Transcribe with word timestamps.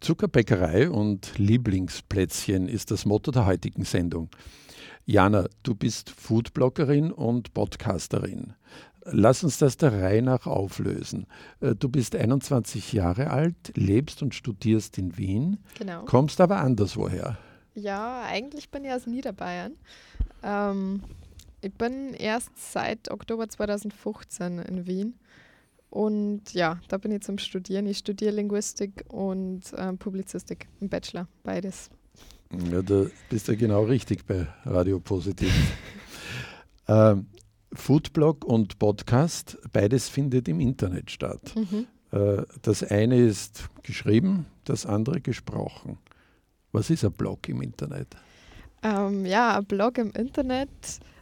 Zuckerbäckerei 0.00 0.90
und 0.90 1.38
Lieblingsplätzchen 1.38 2.68
ist 2.68 2.90
das 2.90 3.04
Motto 3.04 3.30
der 3.30 3.46
heutigen 3.46 3.84
Sendung. 3.84 4.28
Jana, 5.06 5.46
du 5.62 5.74
bist 5.74 6.10
Foodbloggerin 6.10 7.12
und 7.12 7.52
Podcasterin. 7.52 8.54
Lass 9.04 9.44
uns 9.44 9.58
das 9.58 9.76
der 9.76 9.92
Reihe 9.92 10.22
nach 10.22 10.46
auflösen. 10.46 11.26
Äh, 11.60 11.74
du 11.74 11.88
bist 11.88 12.16
21 12.16 12.92
Jahre 12.94 13.30
alt, 13.30 13.72
lebst 13.74 14.22
und 14.22 14.34
studierst 14.34 14.96
in 14.96 15.18
Wien, 15.18 15.58
genau. 15.78 16.04
kommst 16.06 16.40
aber 16.40 16.58
anderswoher. 16.58 17.36
Ja, 17.74 18.22
eigentlich 18.22 18.70
bin 18.70 18.84
ich 18.84 18.92
aus 18.92 19.06
Niederbayern. 19.06 19.72
Ähm, 20.42 21.02
ich 21.60 21.72
bin 21.74 22.14
erst 22.14 22.50
seit 22.56 23.10
Oktober 23.10 23.48
2015 23.48 24.58
in 24.60 24.86
Wien 24.86 25.14
und 25.94 26.52
ja, 26.54 26.80
da 26.88 26.98
bin 26.98 27.12
ich 27.12 27.22
zum 27.22 27.38
Studieren. 27.38 27.86
Ich 27.86 27.98
studiere 27.98 28.32
Linguistik 28.32 29.04
und 29.06 29.72
äh, 29.74 29.92
Publizistik 29.92 30.66
im 30.80 30.88
Bachelor, 30.88 31.28
beides. 31.44 31.88
Ja, 32.72 32.82
da 32.82 33.06
bist 33.30 33.46
du 33.46 33.56
genau 33.56 33.84
richtig 33.84 34.26
bei 34.26 34.48
Radio 34.64 34.98
Positiv. 34.98 35.52
ähm, 36.88 37.26
Foodblog 37.72 38.44
und 38.44 38.80
Podcast, 38.80 39.56
beides 39.72 40.08
findet 40.08 40.48
im 40.48 40.58
Internet 40.58 41.12
statt. 41.12 41.54
Mhm. 41.54 41.86
Äh, 42.10 42.42
das 42.62 42.82
eine 42.82 43.16
ist 43.16 43.68
geschrieben, 43.84 44.46
das 44.64 44.86
andere 44.86 45.20
gesprochen. 45.20 45.98
Was 46.72 46.90
ist 46.90 47.04
ein 47.04 47.12
Blog 47.12 47.48
im 47.48 47.62
Internet? 47.62 48.16
Ähm, 48.84 49.26
ja, 49.26 49.58
ein 49.58 49.64
Blog 49.64 49.98
im 49.98 50.12
Internet 50.12 50.68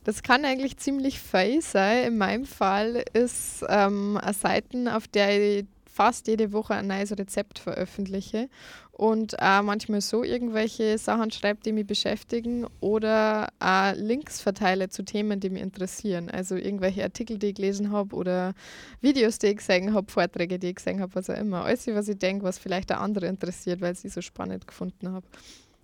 das 0.04 0.22
kann 0.22 0.44
eigentlich 0.44 0.78
ziemlich 0.78 1.20
viel 1.20 1.62
sein. 1.62 2.08
In 2.08 2.18
meinem 2.18 2.44
Fall 2.44 3.04
ist 3.12 3.64
ähm, 3.68 4.18
eine 4.20 4.34
Seite, 4.34 4.96
auf 4.96 5.06
der 5.06 5.58
ich 5.58 5.66
fast 5.86 6.26
jede 6.26 6.52
Woche 6.52 6.74
ein 6.74 6.86
neues 6.86 7.16
Rezept 7.16 7.58
veröffentliche 7.58 8.48
und 8.92 9.40
auch 9.40 9.62
manchmal 9.62 10.00
so 10.00 10.24
irgendwelche 10.24 10.96
Sachen 10.96 11.30
schreibe, 11.30 11.60
die 11.62 11.72
mich 11.72 11.86
beschäftigen 11.86 12.66
oder 12.80 13.48
auch 13.60 13.92
Links 13.94 14.40
verteile 14.40 14.88
zu 14.88 15.04
Themen, 15.04 15.38
die 15.38 15.50
mich 15.50 15.62
interessieren. 15.62 16.30
Also 16.30 16.56
irgendwelche 16.56 17.02
Artikel, 17.02 17.38
die 17.38 17.48
ich 17.48 17.54
gelesen 17.54 17.92
habe 17.92 18.16
oder 18.16 18.54
Videos, 19.02 19.38
die 19.38 19.48
ich 19.48 19.58
gesehen 19.58 19.92
habe, 19.92 20.10
Vorträge, 20.10 20.58
die 20.58 20.70
ich 20.70 20.76
gesehen 20.76 21.00
habe, 21.00 21.14
was 21.14 21.28
auch 21.28 21.36
immer. 21.36 21.66
Alles, 21.66 21.86
was 21.88 22.08
ich 22.08 22.18
denke, 22.18 22.44
was 22.44 22.58
vielleicht 22.58 22.90
auch 22.90 23.00
andere 23.00 23.26
interessiert, 23.26 23.82
weil 23.82 23.92
ich 23.92 24.00
sie 24.00 24.08
so 24.08 24.22
spannend 24.22 24.66
gefunden 24.66 25.12
habe. 25.12 25.26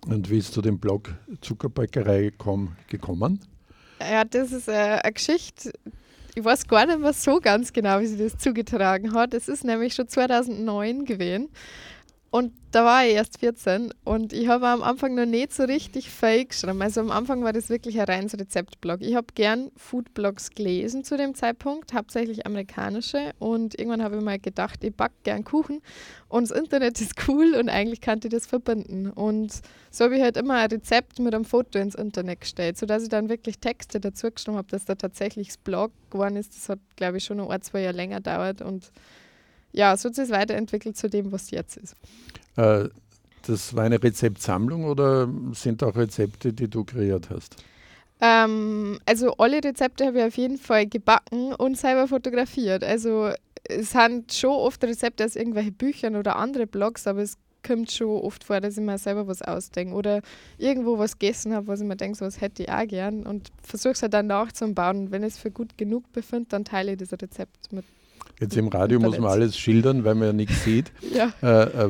Und 0.07 0.29
wie 0.29 0.37
ist 0.37 0.53
zu 0.53 0.61
dem 0.61 0.79
Blog 0.79 1.13
Zuckerbäckerei.com 1.41 2.75
gekommen? 2.87 3.39
Ja, 3.99 4.23
das 4.23 4.51
ist 4.51 4.67
äh, 4.67 4.99
eine 5.03 5.13
Geschichte. 5.13 5.73
Ich 6.35 6.43
weiß 6.43 6.67
gar 6.67 6.85
nicht 6.85 6.99
mehr 6.99 7.13
so 7.13 7.39
ganz 7.39 7.73
genau, 7.73 7.99
wie 7.99 8.07
sie 8.07 8.17
das 8.17 8.37
zugetragen 8.37 9.13
hat. 9.13 9.33
Es 9.33 9.49
ist 9.49 9.65
nämlich 9.65 9.93
schon 9.93 10.07
2009 10.07 11.05
gewesen. 11.05 11.49
Und 12.31 12.53
da 12.71 12.85
war 12.85 13.03
ich 13.05 13.13
erst 13.13 13.39
14 13.39 13.91
und 14.03 14.33
ich 14.33 14.47
habe 14.47 14.67
am 14.67 14.83
Anfang 14.83 15.15
noch 15.15 15.25
nicht 15.25 15.51
so 15.51 15.63
richtig 15.63 16.11
fake 16.11 16.49
geschrieben. 16.49 16.79
Also 16.79 17.01
am 17.01 17.09
Anfang 17.09 17.43
war 17.43 17.53
das 17.53 17.69
wirklich 17.69 17.99
ein 17.99 18.05
reines 18.05 18.37
Rezeptblog. 18.37 19.01
Ich 19.01 19.15
habe 19.15 19.27
gern 19.33 19.71
Foodblogs 19.75 20.51
gelesen 20.51 21.03
zu 21.03 21.17
dem 21.17 21.33
Zeitpunkt, 21.33 21.93
hauptsächlich 21.93 22.45
amerikanische. 22.45 23.31
Und 23.39 23.79
irgendwann 23.79 24.03
habe 24.03 24.17
ich 24.17 24.23
mal 24.23 24.37
gedacht, 24.37 24.83
ich 24.83 24.95
backe 24.95 25.15
gern 25.23 25.43
Kuchen 25.43 25.81
und 26.27 26.47
das 26.47 26.55
Internet 26.55 27.01
ist 27.01 27.13
cool 27.27 27.55
und 27.55 27.69
eigentlich 27.69 28.01
kann 28.01 28.19
ich 28.23 28.29
das 28.29 28.45
verbinden. 28.45 29.09
Und 29.09 29.61
so 29.89 30.03
habe 30.05 30.15
ich 30.15 30.21
halt 30.21 30.37
immer 30.37 30.53
ein 30.53 30.69
Rezept 30.69 31.17
mit 31.17 31.33
einem 31.33 31.45
Foto 31.45 31.79
ins 31.79 31.95
Internet 31.95 32.41
gestellt, 32.41 32.77
sodass 32.77 33.01
ich 33.01 33.09
dann 33.09 33.29
wirklich 33.29 33.57
Texte 33.57 33.99
dazu 33.99 34.29
geschrieben 34.29 34.57
habe, 34.57 34.67
dass 34.67 34.85
da 34.85 34.93
tatsächlich 34.93 35.47
das 35.47 35.57
Blog 35.57 35.91
geworden 36.11 36.35
ist. 36.35 36.55
Das 36.55 36.69
hat, 36.69 36.79
glaube 36.95 37.17
ich, 37.17 37.23
schon 37.23 37.39
ein, 37.39 37.61
zwei 37.63 37.81
Jahre 37.81 37.95
länger 37.95 38.19
dauert 38.19 38.61
und 38.61 38.91
ja, 39.71 39.95
so 39.97 40.09
hat 40.09 40.17
es 40.17 40.29
weiterentwickelt 40.29 40.97
zu 40.97 41.09
dem, 41.09 41.31
was 41.31 41.51
jetzt 41.51 41.77
ist. 41.77 41.95
Äh, 42.55 42.89
das 43.45 43.75
war 43.75 43.83
eine 43.83 44.01
Rezeptsammlung 44.01 44.85
oder 44.85 45.29
sind 45.53 45.83
auch 45.83 45.95
Rezepte, 45.95 46.53
die 46.53 46.69
du 46.69 46.83
kreiert 46.83 47.29
hast? 47.29 47.55
Ähm, 48.21 48.99
also 49.05 49.35
alle 49.37 49.63
Rezepte 49.63 50.05
habe 50.05 50.19
ich 50.19 50.25
auf 50.25 50.37
jeden 50.37 50.57
Fall 50.57 50.87
gebacken 50.87 51.53
und 51.53 51.77
selber 51.77 52.07
fotografiert. 52.07 52.83
Also 52.83 53.31
es 53.63 53.91
sind 53.91 54.33
schon 54.33 54.51
oft 54.51 54.83
Rezepte 54.83 55.23
aus 55.23 55.35
irgendwelchen 55.35 55.73
Büchern 55.73 56.15
oder 56.15 56.35
andere 56.35 56.67
Blogs, 56.67 57.07
aber 57.07 57.21
es 57.21 57.37
kommt 57.65 57.91
schon 57.91 58.21
oft 58.21 58.43
vor, 58.43 58.59
dass 58.61 58.77
ich 58.77 58.83
mir 58.83 58.97
selber 58.97 59.27
was 59.27 59.41
ausdenke 59.41 59.93
oder 59.93 60.21
irgendwo 60.57 60.97
was 60.97 61.17
gegessen 61.17 61.53
habe, 61.53 61.67
was 61.67 61.81
ich 61.81 61.87
mir 61.87 61.95
denke, 61.95 62.17
so 62.17 62.25
was 62.25 62.41
hätte 62.41 62.63
ich 62.63 62.69
auch 62.69 62.87
gern 62.87 63.25
und 63.25 63.49
versuche 63.61 63.93
es 63.93 64.01
halt 64.01 64.13
dann 64.13 64.27
nachzubauen. 64.27 64.97
Und 64.97 65.11
wenn 65.11 65.23
ich 65.23 65.33
es 65.33 65.39
für 65.39 65.51
gut 65.51 65.77
genug 65.77 66.11
befinde, 66.11 66.47
dann 66.49 66.65
teile 66.65 66.93
ich 66.93 66.97
das 66.97 67.11
Rezept 67.13 67.71
mit 67.71 67.85
Jetzt 68.39 68.55
im 68.55 68.69
Radio 68.69 68.99
muss 68.99 69.17
man 69.19 69.29
alles 69.29 69.57
schildern, 69.57 70.05
weil 70.05 70.15
man 70.15 70.27
ja 70.27 70.33
nichts 70.33 70.63
sieht. 70.63 70.91
Ja. 71.13 71.33
Äh, 71.41 71.85
äh, 71.85 71.89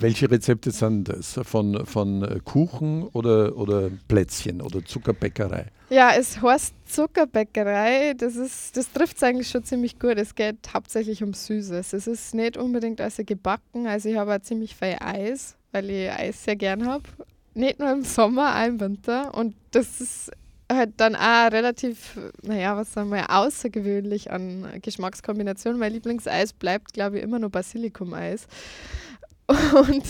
welche 0.00 0.30
Rezepte 0.30 0.70
sind 0.70 1.08
das? 1.08 1.40
Von, 1.42 1.84
von 1.86 2.22
äh, 2.22 2.40
Kuchen 2.44 3.02
oder, 3.02 3.56
oder 3.56 3.90
Plätzchen 4.06 4.60
oder 4.60 4.84
Zuckerbäckerei? 4.84 5.66
Ja, 5.90 6.12
es 6.16 6.40
heißt 6.40 6.74
Zuckerbäckerei. 6.86 8.14
Das, 8.16 8.34
das 8.72 8.92
trifft 8.92 9.16
es 9.16 9.22
eigentlich 9.22 9.48
schon 9.48 9.64
ziemlich 9.64 9.98
gut. 9.98 10.16
Es 10.16 10.34
geht 10.34 10.56
hauptsächlich 10.72 11.22
um 11.22 11.34
Süßes. 11.34 11.92
Es 11.92 12.06
ist 12.06 12.34
nicht 12.34 12.56
unbedingt 12.56 13.00
also 13.00 13.24
gebacken. 13.24 13.86
Also 13.86 14.08
ich 14.08 14.16
habe 14.16 14.36
auch 14.36 14.40
ziemlich 14.40 14.76
viel 14.76 14.96
Eis, 15.00 15.56
weil 15.72 15.90
ich 15.90 16.10
Eis 16.10 16.44
sehr 16.44 16.56
gern 16.56 16.86
habe. 16.86 17.04
Nicht 17.54 17.80
nur 17.80 17.90
im 17.90 18.04
Sommer, 18.04 18.54
auch 18.54 18.66
im 18.66 18.80
Winter. 18.80 19.34
Und 19.34 19.56
das 19.72 20.00
ist 20.00 20.30
halt 20.70 20.92
dann 20.98 21.16
auch 21.16 21.50
relativ, 21.50 22.18
naja, 22.42 22.76
was 22.76 22.92
sagen 22.92 23.10
wir, 23.10 23.30
außergewöhnlich 23.30 24.30
an 24.30 24.66
Geschmackskombinationen. 24.82 25.78
Mein 25.78 25.92
Lieblingseis 25.92 26.52
bleibt, 26.52 26.92
glaube 26.92 27.18
ich, 27.18 27.22
immer 27.22 27.38
nur 27.38 27.50
Basilikumeis. 27.50 28.46
Und 29.48 30.04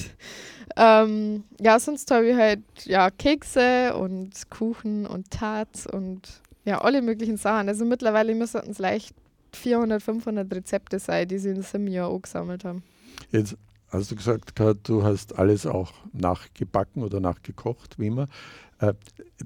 ähm, 0.77 1.45
ja, 1.61 1.79
sonst 1.79 2.11
habe 2.11 2.29
ich 2.29 2.37
halt 2.37 2.63
ja, 2.85 3.11
Kekse 3.11 3.97
und 3.97 4.51
Kuchen 4.51 5.07
und 5.07 5.31
Tarts 5.31 5.87
und 5.87 6.21
ja, 6.65 6.81
alle 6.81 7.03
möglichen 7.03 7.37
Sachen. 7.37 7.69
Also 7.69 7.85
mittlerweile 7.85 8.35
müssten 8.35 8.71
es 8.71 8.79
leicht 8.79 9.15
400, 9.55 10.03
500 10.03 10.55
Rezepte 10.55 10.99
sein, 10.99 11.27
die 11.27 11.39
sie 11.39 11.51
in 11.51 11.55
diesem 11.57 11.87
Jahr 11.87 12.09
auch 12.09 12.21
gesammelt 12.21 12.65
haben. 12.65 12.83
Jetzt 13.31 13.57
hast 13.91 14.11
du 14.11 14.17
gesagt, 14.17 14.59
du 14.85 15.03
hast 15.03 15.39
alles 15.39 15.67
auch 15.67 15.93
nachgebacken 16.13 17.03
oder 17.03 17.21
nachgekocht, 17.21 17.99
wie 17.99 18.09
immer. 18.09 18.29
Äh, 18.81 18.95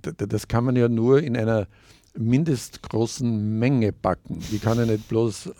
das 0.00 0.48
kann 0.48 0.64
man 0.64 0.76
ja 0.76 0.88
nur 0.88 1.22
in 1.22 1.36
einer 1.36 1.66
mindestgroßen 2.14 3.58
Menge 3.58 3.92
backen. 3.92 4.40
Die 4.50 4.58
kann 4.58 4.78
ja 4.78 4.84
nicht 4.84 5.08
bloß 5.08 5.50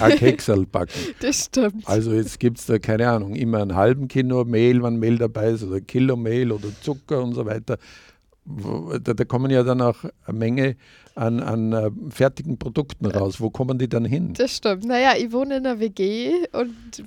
ein 0.00 0.16
Keksel 0.16 0.66
backen. 0.66 0.92
Das 1.20 1.44
stimmt. 1.44 1.86
Also 1.86 2.12
jetzt 2.12 2.40
gibt 2.40 2.58
es 2.58 2.66
da, 2.66 2.78
keine 2.78 3.08
Ahnung, 3.08 3.34
immer 3.34 3.60
einen 3.60 3.74
halben 3.74 4.08
Kilo 4.08 4.44
Mehl, 4.44 4.82
wenn 4.82 4.96
Mehl 4.96 5.18
dabei 5.18 5.50
ist, 5.50 5.62
oder 5.62 5.80
Kilo 5.80 6.16
Mehl 6.16 6.50
oder 6.50 6.68
Zucker 6.80 7.22
und 7.22 7.34
so 7.34 7.44
weiter. 7.44 7.78
Da, 8.44 9.14
da 9.14 9.24
kommen 9.24 9.50
ja 9.50 9.62
dann 9.62 9.80
auch 9.80 9.98
eine 10.24 10.38
Menge 10.38 10.76
an, 11.14 11.40
an 11.40 11.72
uh, 11.72 11.90
fertigen 12.10 12.58
Produkten 12.58 13.06
raus. 13.06 13.40
Wo 13.40 13.50
kommen 13.50 13.78
die 13.78 13.88
dann 13.88 14.04
hin? 14.04 14.32
Das 14.34 14.56
stimmt. 14.56 14.84
Naja, 14.84 15.12
ich 15.16 15.30
wohne 15.30 15.58
in 15.58 15.66
einer 15.66 15.78
WG 15.78 16.32
und 16.52 17.04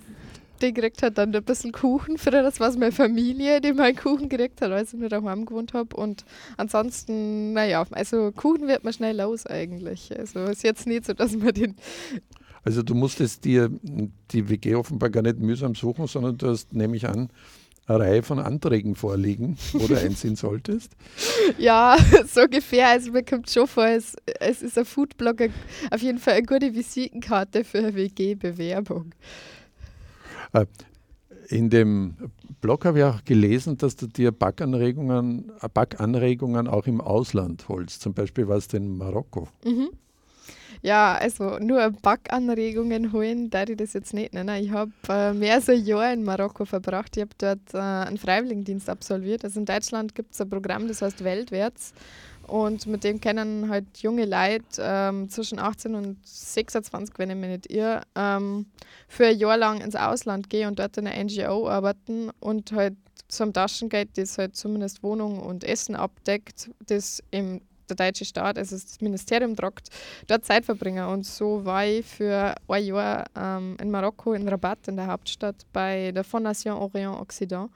die 0.62 0.74
gekriegt 0.74 1.04
hat 1.04 1.18
dann 1.18 1.36
ein 1.36 1.44
bisschen 1.44 1.72
Kuchen. 1.72 2.18
Früher, 2.18 2.44
das 2.44 2.60
war 2.60 2.70
es 2.70 2.78
meine 2.78 2.92
Familie, 2.92 3.62
die 3.62 3.74
meinen 3.74 3.96
Kuchen 3.96 4.30
gekriegt 4.30 4.62
hat, 4.62 4.72
als 4.72 4.94
ich 4.94 5.00
nur 5.00 5.10
daheim 5.10 5.46
gewohnt 5.46 5.74
habe. 5.74 5.96
Und 5.96 6.26
ansonsten, 6.58 7.54
naja, 7.54 7.86
also 7.92 8.32
Kuchen 8.32 8.68
wird 8.68 8.84
man 8.84 8.94
schnell 8.94 9.18
los 9.18 9.46
eigentlich. 9.46 10.18
Also 10.18 10.46
ist 10.46 10.64
jetzt 10.64 10.88
nicht 10.88 11.06
so, 11.06 11.14
dass 11.14 11.36
man 11.36 11.54
den. 11.54 11.76
Also 12.64 12.82
du 12.82 12.96
musstest 12.96 13.46
dir 13.46 13.70
die 14.32 14.50
WG 14.50 14.76
offenbar 14.76 15.10
gar 15.10 15.22
nicht 15.22 15.40
mühsam 15.40 15.76
suchen, 15.76 16.08
sondern 16.08 16.38
du 16.38 16.48
hast, 16.48 16.74
nehme 16.74 16.98
ich 16.98 17.08
an, 17.08 17.30
eine 17.88 18.00
Reihe 18.00 18.24
von 18.24 18.40
Anträgen 18.40 18.96
vorliegen, 18.96 19.58
wo 19.74 19.88
du 19.88 19.96
einsehen 20.00 20.36
solltest? 20.36 20.94
Ja, 21.58 21.98
so 22.28 22.42
ungefähr. 22.42 22.90
Also 22.90 23.12
mir 23.12 23.24
kommt 23.24 23.50
schon 23.50 23.68
vor, 23.68 23.86
es, 23.86 24.16
es 24.40 24.62
ist 24.62 24.78
ein 24.78 24.86
Foodblogger 24.86 25.48
auf 25.92 26.02
jeden 26.02 26.18
Fall 26.18 26.36
eine 26.36 26.46
gute 26.46 26.74
Visitenkarte 26.74 27.64
für 27.64 27.80
eine 27.80 27.96
WG-Bewerbung. 27.96 29.12
Äh, 30.56 30.66
in 31.50 31.70
dem 31.70 32.16
Blog 32.62 32.86
habe 32.86 33.00
ich 33.00 33.04
auch 33.06 33.24
gelesen, 33.24 33.78
dass 33.78 33.96
du 33.96 34.08
dir 34.08 34.32
Backanregungen, 34.32 35.52
Backanregungen 35.74 36.68
auch 36.68 36.88
im 36.88 37.02
Ausland 37.02 37.70
holst. 37.70 38.02
Zum 38.02 38.14
Beispiel 38.14 38.48
warst 38.48 38.74
du 38.74 38.78
in 38.78 38.98
Marokko. 38.98 39.48
Mhm. 39.64 39.90
Ja, 40.82 41.16
also 41.16 41.58
nur 41.60 41.92
Backanregungen 42.02 43.12
holen, 43.12 43.50
da 43.50 43.64
ich 43.64 43.78
das 43.78 43.94
jetzt 43.94 44.14
nicht 44.14 44.34
nennen. 44.34 44.64
Ich 44.64 44.72
habe 44.72 44.92
äh, 45.10 45.34
mehr 45.34 45.56
als 45.56 45.70
ein 45.70 45.84
Jahr 45.84 46.14
in 46.14 46.24
Marokko 46.24 46.66
verbracht. 46.66 47.18
Ich 47.18 47.22
habe 47.22 47.32
dort 47.38 47.74
äh, 47.74 47.78
einen 47.78 48.18
Freiwilligendienst 48.18 48.90
absolviert. 48.90 49.44
Also 49.44 49.60
in 49.60 49.66
Deutschland 49.66 50.14
gibt 50.14 50.34
es 50.34 50.42
ein 50.42 50.50
Programm, 50.50 50.88
das 50.88 51.02
heißt 51.02 51.24
Weltwärts. 51.24 51.94
Und 52.48 52.86
mit 52.88 53.04
dem 53.04 53.20
können 53.20 53.70
halt 53.70 53.86
junge 53.98 54.26
Leute 54.26 54.64
ähm, 54.80 55.30
zwischen 55.30 55.60
18 55.60 55.96
und 55.96 56.18
26, 56.26 57.18
wenn 57.18 57.30
ich 57.30 57.36
mich 57.36 57.50
nicht 57.50 57.72
irre, 57.72 58.02
ähm, 58.16 58.68
für 59.08 59.28
ein 59.28 59.38
Jahr 59.38 59.58
lang 59.58 59.82
ins 59.82 59.96
Ausland 59.96 60.50
gehen 60.50 60.68
und 60.68 60.80
dort 60.80 60.98
in 60.98 61.08
einer 61.08 61.24
NGO 61.24 61.68
arbeiten 61.68 62.30
und 62.40 62.72
halt 62.72 62.96
zum 63.28 63.54
Taschengeld, 63.54 64.18
das 64.18 64.38
halt 64.38 64.56
zumindest 64.56 65.04
Wohnung 65.04 65.40
und 65.40 65.64
Essen 65.64 65.96
abdeckt, 65.96 66.70
das 66.88 67.24
im 67.32 67.62
der 67.90 67.96
deutsche 67.96 68.26
Staat, 68.26 68.58
also 68.58 68.76
das 68.76 69.00
Ministerium 69.02 69.56
tragt, 69.56 69.90
dort 70.28 70.46
Zeit 70.46 70.66
verbringen. 70.66 71.08
Und 71.08 71.26
so 71.26 71.64
war 71.66 71.86
ich 71.86 72.06
für 72.06 72.56
ein 72.68 72.84
Jahr 72.84 73.26
ähm, 73.36 73.78
in 73.80 73.92
Marokko, 73.92 74.34
in 74.34 74.48
Rabat, 74.48 74.88
in 74.88 74.96
der 74.96 75.08
Hauptstadt, 75.08 75.56
bei 75.72 76.12
der 76.12 76.24
Fondation 76.24 76.78
Orient 76.78 77.20
Occident. 77.20 77.70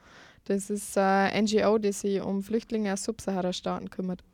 Das 0.44 0.70
ist 0.70 0.96
eine 0.98 1.42
NGO, 1.42 1.78
die 1.78 1.92
sich 1.92 2.20
um 2.20 2.42
Flüchtlinge 2.42 2.92
aus 2.92 3.04
Subsahara-Staaten 3.04 3.90
kümmert. 3.90 4.24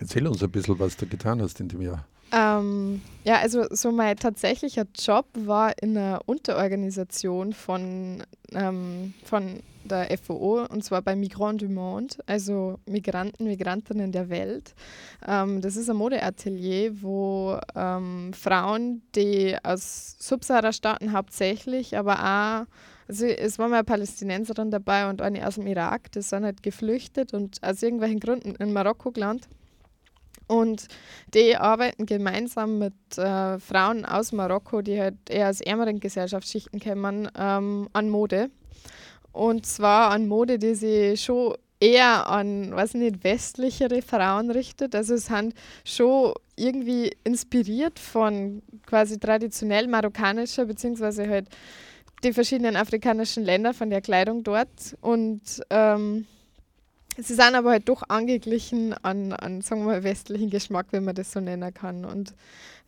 Erzähl 0.00 0.26
uns 0.26 0.42
ein 0.42 0.50
bisschen, 0.50 0.78
was 0.78 0.96
du 0.96 1.06
getan 1.06 1.40
hast 1.40 1.60
in 1.60 1.68
dem 1.68 1.82
Jahr. 1.82 2.06
Ähm, 2.32 3.00
ja, 3.22 3.36
also 3.36 3.64
so 3.70 3.92
mein 3.92 4.16
tatsächlicher 4.16 4.86
Job 4.98 5.26
war 5.34 5.72
in 5.80 5.96
einer 5.96 6.20
Unterorganisation 6.26 7.52
von, 7.52 8.24
ähm, 8.52 9.14
von 9.24 9.60
der 9.84 10.08
FOO 10.18 10.64
und 10.64 10.82
zwar 10.82 11.02
bei 11.02 11.14
Migrants 11.14 11.62
du 11.62 11.70
Monde, 11.70 12.16
also 12.26 12.78
Migranten, 12.86 13.44
Migrantinnen 13.44 14.10
der 14.10 14.30
Welt. 14.30 14.74
Ähm, 15.26 15.60
das 15.60 15.76
ist 15.76 15.88
ein 15.88 15.96
Modeatelier, 15.96 17.02
wo 17.02 17.58
ähm, 17.76 18.32
Frauen, 18.32 19.02
die 19.14 19.56
aus 19.62 20.16
Subsahara-Staaten 20.18 21.12
hauptsächlich, 21.12 21.96
aber 21.96 22.18
auch 22.18 22.66
also 23.06 23.26
es 23.26 23.58
war 23.58 23.68
mal 23.68 23.76
eine 23.76 23.84
Palästinenserin 23.84 24.70
dabei 24.70 25.08
und 25.10 25.20
eine 25.20 25.46
aus 25.46 25.56
dem 25.56 25.66
Irak, 25.66 26.10
die 26.12 26.22
sind 26.22 26.44
halt 26.44 26.62
geflüchtet 26.62 27.34
und 27.34 27.62
aus 27.62 27.82
irgendwelchen 27.82 28.18
Gründen 28.18 28.54
in 28.56 28.72
Marokko 28.72 29.10
gelandet. 29.10 29.46
Und 30.46 30.88
die 31.32 31.56
arbeiten 31.56 32.06
gemeinsam 32.06 32.78
mit 32.78 32.94
äh, 33.16 33.58
Frauen 33.58 34.04
aus 34.04 34.32
Marokko, 34.32 34.82
die 34.82 35.00
halt 35.00 35.16
eher 35.28 35.48
aus 35.48 35.60
ärmeren 35.60 36.00
Gesellschaftsschichten 36.00 36.80
kommen, 36.80 37.28
ähm, 37.36 37.88
an 37.92 38.10
Mode. 38.10 38.50
Und 39.32 39.66
zwar 39.66 40.10
an 40.10 40.28
Mode, 40.28 40.58
die 40.58 40.74
sich 40.74 41.24
schon 41.24 41.54
eher 41.80 42.28
an, 42.28 42.74
weiß 42.74 42.94
nicht, 42.94 43.24
westlichere 43.24 44.00
Frauen 44.02 44.50
richtet. 44.50 44.94
Also 44.94 45.14
es 45.14 45.26
sind 45.26 45.54
schon 45.84 46.34
irgendwie 46.56 47.10
inspiriert 47.24 47.98
von 47.98 48.62
quasi 48.86 49.18
traditionell 49.18 49.88
marokkanischer, 49.88 50.66
beziehungsweise 50.66 51.28
halt 51.28 51.48
die 52.22 52.32
verschiedenen 52.32 52.76
afrikanischen 52.76 53.44
Länder 53.44 53.74
von 53.74 53.90
der 53.90 54.00
Kleidung 54.00 54.44
dort. 54.44 54.96
Und 55.00 55.42
ähm, 55.70 56.26
sie 57.16 57.34
sind 57.34 57.54
aber 57.54 57.70
halt 57.70 57.88
doch 57.88 58.02
angeglichen 58.08 58.94
an, 59.02 59.32
an 59.32 59.60
sagen 59.62 59.82
wir 59.82 59.92
mal, 59.92 60.04
westlichen 60.04 60.50
Geschmack, 60.50 60.86
wenn 60.90 61.04
man 61.04 61.14
das 61.14 61.32
so 61.32 61.40
nennen 61.40 61.72
kann. 61.72 62.04
Und 62.04 62.34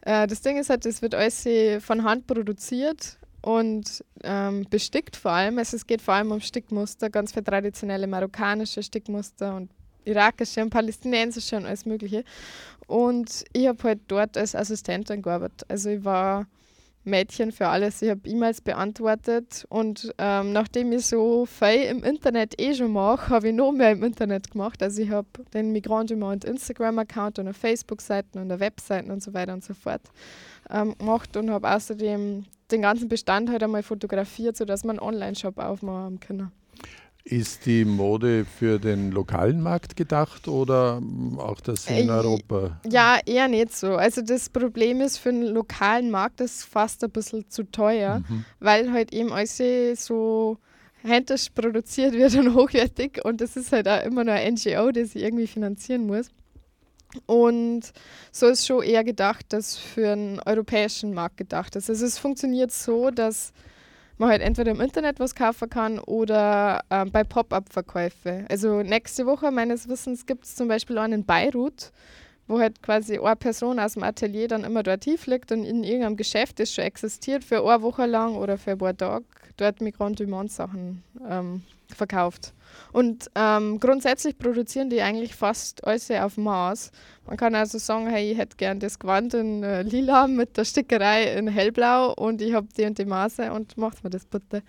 äh, 0.03 0.27
das 0.27 0.43
Ding 0.43 0.59
ist 0.59 0.71
halt, 0.71 0.87
es 0.87 1.03
wird 1.03 1.15
alles 1.15 1.47
von 1.85 2.05
Hand 2.05 2.27
produziert 2.27 3.19
und 3.43 4.05
ähm, 4.25 4.67
bestickt 4.69 5.17
vor 5.17 5.31
allem. 5.31 5.59
Also 5.59 5.77
es 5.77 5.87
geht 5.87 6.03
vor 6.03 6.15
allem 6.15 6.33
um 6.33 6.41
Stickmuster, 6.41 7.11
ganz 7.11 7.33
viele 7.33 7.45
traditionelle 7.45 8.07
marokkanische 8.07 8.83
Stickmuster 8.83 9.55
und 9.55 9.71
irakische 10.05 10.63
und 10.63 10.71
palästinensische 10.71 11.57
und 11.57 11.67
alles 11.67 11.87
Mögliche. 11.87 12.25
Und 12.87 13.45
ich 13.53 13.67
habe 13.67 13.83
halt 13.83 14.01
dort 14.09 14.37
als 14.37 14.55
Assistentin 14.55 15.23
gearbeitet. 15.23 15.65
Also 15.69 15.91
ich 15.91 16.05
war 16.05 16.47
Mädchen 17.07 17.53
für 17.53 17.69
alles. 17.69 18.03
Ich 18.03 18.11
habe 18.11 18.21
E-Mails 18.25 18.61
beantwortet 18.61 19.65
und 19.69 20.13
ähm, 20.19 20.53
nachdem 20.53 20.93
ich 20.93 21.07
so 21.07 21.47
viel 21.47 21.83
im 21.85 22.05
Internet 22.05 22.61
eh 22.61 22.75
schon 22.75 22.93
mache, 22.93 23.31
habe 23.31 23.49
ich 23.49 23.55
noch 23.55 23.73
mehr 23.73 23.93
im 23.93 24.03
Internet 24.03 24.51
gemacht. 24.51 24.83
Also 24.83 25.03
ich 25.03 25.11
habe 25.11 25.29
den 25.55 25.73
Migrant 25.73 26.11
und 26.11 26.45
Instagram-Account 26.45 27.39
und 27.39 27.55
Facebook-Seiten 27.55 28.39
und 28.39 28.61
Webseiten 28.61 29.11
und 29.11 29.23
so 29.23 29.33
weiter 29.33 29.55
und 29.55 29.65
so 29.65 29.75
fort 29.75 30.03
ähm, 30.71 30.97
gemacht 30.99 31.37
und 31.37 31.51
habe 31.51 31.71
außerdem 31.71 32.45
den 32.71 32.83
ganzen 32.83 33.09
Bestand 33.09 33.51
halt 33.51 33.63
einmal 33.63 33.83
fotografiert, 33.83 34.57
sodass 34.57 34.85
man 34.85 34.99
einen 34.99 35.09
Online-Shop 35.09 35.59
aufmachen 35.59 36.21
kann. 36.21 36.51
Ist 37.29 37.67
die 37.67 37.85
Mode 37.85 38.45
für 38.45 38.79
den 38.79 39.11
lokalen 39.11 39.61
Markt 39.61 39.97
gedacht 39.97 40.47
oder 40.47 41.03
auch 41.39 41.61
das 41.61 41.89
in 41.91 42.09
äh, 42.09 42.13
Europa? 42.13 42.81
Ja, 42.89 43.19
eher 43.27 43.49
nicht 43.49 43.77
so. 43.77 43.97
Also 43.97 44.23
das 44.23 44.49
Problem 44.49 45.01
ist, 45.01 45.19
für 45.19 45.33
den 45.33 45.43
lokalen 45.43 46.13
Markt 46.13 46.41
ist 46.41 46.63
fast 46.63 47.03
ein 47.03 47.11
bisschen 47.11 47.51
zu 47.51 47.65
teuer, 47.65 48.21
mhm. 48.29 48.45
weil 48.61 48.93
halt 48.93 49.13
eben 49.13 49.33
alles 49.33 49.57
so 50.07 50.59
händisch 51.03 51.51
produziert 51.51 52.13
wird 52.13 52.37
und 52.37 52.55
hochwertig 52.55 53.25
und 53.25 53.41
das 53.41 53.57
ist 53.57 53.73
halt 53.73 53.89
auch 53.89 54.05
immer 54.05 54.23
nur 54.23 54.35
ein 54.35 54.55
NGO, 54.55 54.93
das 54.93 55.11
sich 55.11 55.23
irgendwie 55.25 55.49
finanzieren 55.49 56.07
muss. 56.07 56.29
Und 57.27 57.93
so 58.31 58.47
ist 58.47 58.65
schon 58.69 58.85
eher 58.85 59.03
gedacht, 59.03 59.47
dass 59.49 59.77
für 59.77 60.13
einen 60.13 60.39
europäischen 60.47 61.13
Markt 61.13 61.39
gedacht 61.39 61.75
ist. 61.75 61.91
Also 61.91 62.07
es 62.07 62.19
funktioniert 62.19 62.71
so, 62.71 63.11
dass 63.11 63.53
man 64.19 64.31
halt 64.31 64.43
entweder 64.43 64.71
im 64.71 64.81
Internet 64.81 65.21
was 65.21 65.35
kaufen 65.35 65.69
kann 65.69 65.99
oder 65.99 66.83
ähm, 66.91 67.11
bei 67.11 67.25
Pop-up-Verkäufe. 67.25 68.45
Also 68.49 68.83
nächste 68.83 69.27
Woche 69.27 69.51
meines 69.51 69.89
Wissens 69.89 70.27
gibt 70.27 70.45
es 70.45 70.55
zum 70.57 70.69
Beispiel 70.69 70.99
einen 70.99 71.21
in 71.21 71.25
Beirut, 71.25 71.91
wo 72.47 72.59
halt 72.59 72.83
quasi 72.83 73.19
eine 73.19 73.37
Person 73.37 73.79
aus 73.79 73.95
dem 73.95 74.03
Atelier 74.03 74.49
dann 74.49 74.65
immer 74.65 74.83
dort 74.83 75.05
hinfliegt 75.05 75.53
und 75.53 75.65
in 75.65 75.85
irgendeinem 75.85 76.17
Geschäft, 76.17 76.61
das 76.61 76.73
schon 76.73 76.85
existiert, 76.85 77.45
für 77.45 77.67
eine 77.67 77.83
Woche 77.83 78.07
lang 78.07 78.37
oder 78.37 78.59
für 78.59 78.73
ein 78.73 78.79
paar 78.79 78.97
Tage 78.97 79.25
dort 79.57 79.81
Migrant 79.81 80.21
Dumont 80.21 80.51
Sachen 80.51 81.03
ähm, 81.29 81.63
verkauft. 81.89 82.53
Und 82.93 83.31
ähm, 83.35 83.81
grundsätzlich 83.81 84.39
produzieren 84.39 84.91
die 84.91 85.03
eigentlich 85.03 85.35
fast 85.35 85.85
alles 85.85 86.11
auf 86.11 86.37
Maß. 86.37 86.91
Man 87.27 87.37
kann 87.37 87.55
also 87.55 87.79
sagen, 87.79 88.07
hey, 88.09 88.33
ich 88.33 88.39
hätte 88.39 88.57
gern 88.57 88.79
das 88.81 88.99
Gewand 88.99 89.35
in 89.35 89.63
äh, 89.63 89.83
lila 89.83 90.27
mit 90.29 90.57
der 90.57 90.65
Stickerei 90.65 91.35
in 91.35 91.49
hellblau 91.49 92.13
und 92.15 92.41
ich 92.41 92.55
habe 92.55 92.69
die 92.77 92.85
und 92.85 92.99
die 92.99 93.05
Maße 93.05 93.53
und 93.53 93.77
macht 93.77 94.05
mir 94.05 94.11
das 94.11 94.25
bitte. 94.25 94.63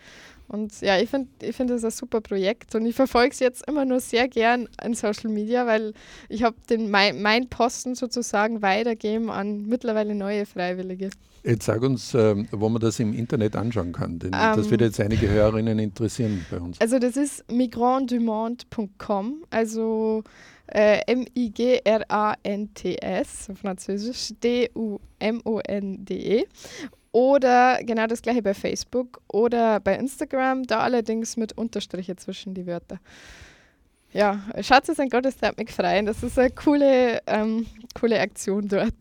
Und 0.48 0.80
ja, 0.82 0.98
ich 0.98 1.10
finde 1.10 1.30
ich 1.42 1.56
find 1.56 1.70
das 1.70 1.84
ein 1.84 1.92
super 1.92 2.22
Projekt 2.22 2.74
und 2.76 2.86
ich 2.86 2.96
verfolge 2.96 3.32
es 3.32 3.40
jetzt 3.40 3.68
immer 3.68 3.84
nur 3.86 4.00
sehr 4.00 4.30
gern 4.30 4.70
in 4.84 4.94
Social 4.94 5.30
Media, 5.30 5.68
weil 5.68 5.94
ich 6.30 6.44
habe 6.44 6.56
mein, 6.78 7.22
mein 7.22 7.50
Posten 7.50 7.96
sozusagen 7.96 8.62
weitergeben 8.62 9.30
an 9.30 9.66
mittlerweile 9.66 10.16
neue 10.16 10.46
Freiwillige. 10.46 11.10
Jetzt 11.44 11.66
sag 11.66 11.82
uns, 11.82 12.14
äh, 12.14 12.46
wo 12.52 12.70
man 12.70 12.82
das 12.82 13.00
im 13.00 13.14
Internet 13.14 13.56
anschauen 13.56 13.94
kann, 13.94 14.20
denn 14.20 14.32
ähm, 14.34 14.56
das 14.56 14.70
wird 14.70 14.82
jetzt 14.82 15.00
einige 15.00 15.30
Hörerinnen 15.30 15.80
interessieren 15.80 16.46
bei 16.50 16.60
uns. 16.60 16.82
Also 16.82 17.00
das 17.00 17.18
ist 17.18 17.50
migrantdumonde.com, 17.52 19.44
also 19.50 20.24
äh, 20.68 21.00
M-I-G-R-A-N-T-S, 21.08 21.90
französisch, 23.56 24.34
D-U-M-O-N-D-E. 24.42 26.46
Oder 27.18 27.80
genau 27.84 28.06
das 28.06 28.22
gleiche 28.22 28.44
bei 28.44 28.54
Facebook 28.54 29.22
oder 29.28 29.80
bei 29.80 29.96
Instagram, 29.96 30.68
da 30.68 30.82
allerdings 30.82 31.36
mit 31.36 31.52
Unterstriche 31.58 32.16
zwischen 32.16 32.54
die 32.54 32.68
Wörter. 32.68 33.00
Ja, 34.14 34.44
schaut 34.62 34.88
es 34.88 35.00
an 35.00 35.10
Gottes 35.10 35.38
mich 35.58 35.72
freien. 35.72 36.06
Das 36.06 36.22
ist 36.22 36.38
eine 36.38 36.52
coole, 36.52 37.20
ähm, 37.26 37.66
coole 38.00 38.20
Aktion 38.20 38.68
dort. 38.68 38.94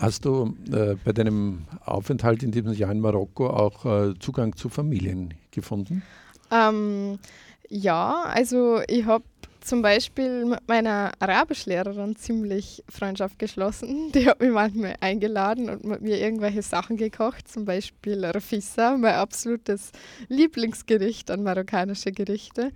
Hast 0.00 0.24
du 0.24 0.56
äh, 0.72 0.96
bei 1.04 1.12
deinem 1.12 1.68
Aufenthalt 1.84 2.42
in 2.42 2.50
diesem 2.50 2.72
Jahr 2.72 2.90
in 2.90 2.98
Marokko 2.98 3.50
auch 3.50 3.84
äh, 3.84 4.18
Zugang 4.18 4.56
zu 4.56 4.68
Familien 4.68 5.32
gefunden? 5.52 6.02
Ähm, 6.50 7.20
ja, 7.68 8.24
also 8.24 8.80
ich 8.88 9.04
habe 9.04 9.22
zum 9.68 9.82
Beispiel 9.82 10.46
mit 10.46 10.66
meiner 10.66 11.12
Arabischlehrerin 11.18 12.16
ziemlich 12.16 12.82
Freundschaft 12.88 13.38
geschlossen. 13.38 14.10
Die 14.14 14.26
hat 14.26 14.40
mich 14.40 14.50
manchmal 14.50 14.94
eingeladen 15.00 15.68
und 15.68 15.84
mit 15.84 16.00
mir 16.00 16.18
irgendwelche 16.18 16.62
Sachen 16.62 16.96
gekocht, 16.96 17.48
zum 17.48 17.66
Beispiel 17.66 18.24
Rafissa, 18.24 18.96
mein 18.96 19.14
absolutes 19.14 19.92
Lieblingsgericht 20.28 21.30
an 21.30 21.42
marokkanische 21.42 22.12
Gerichte. 22.12 22.72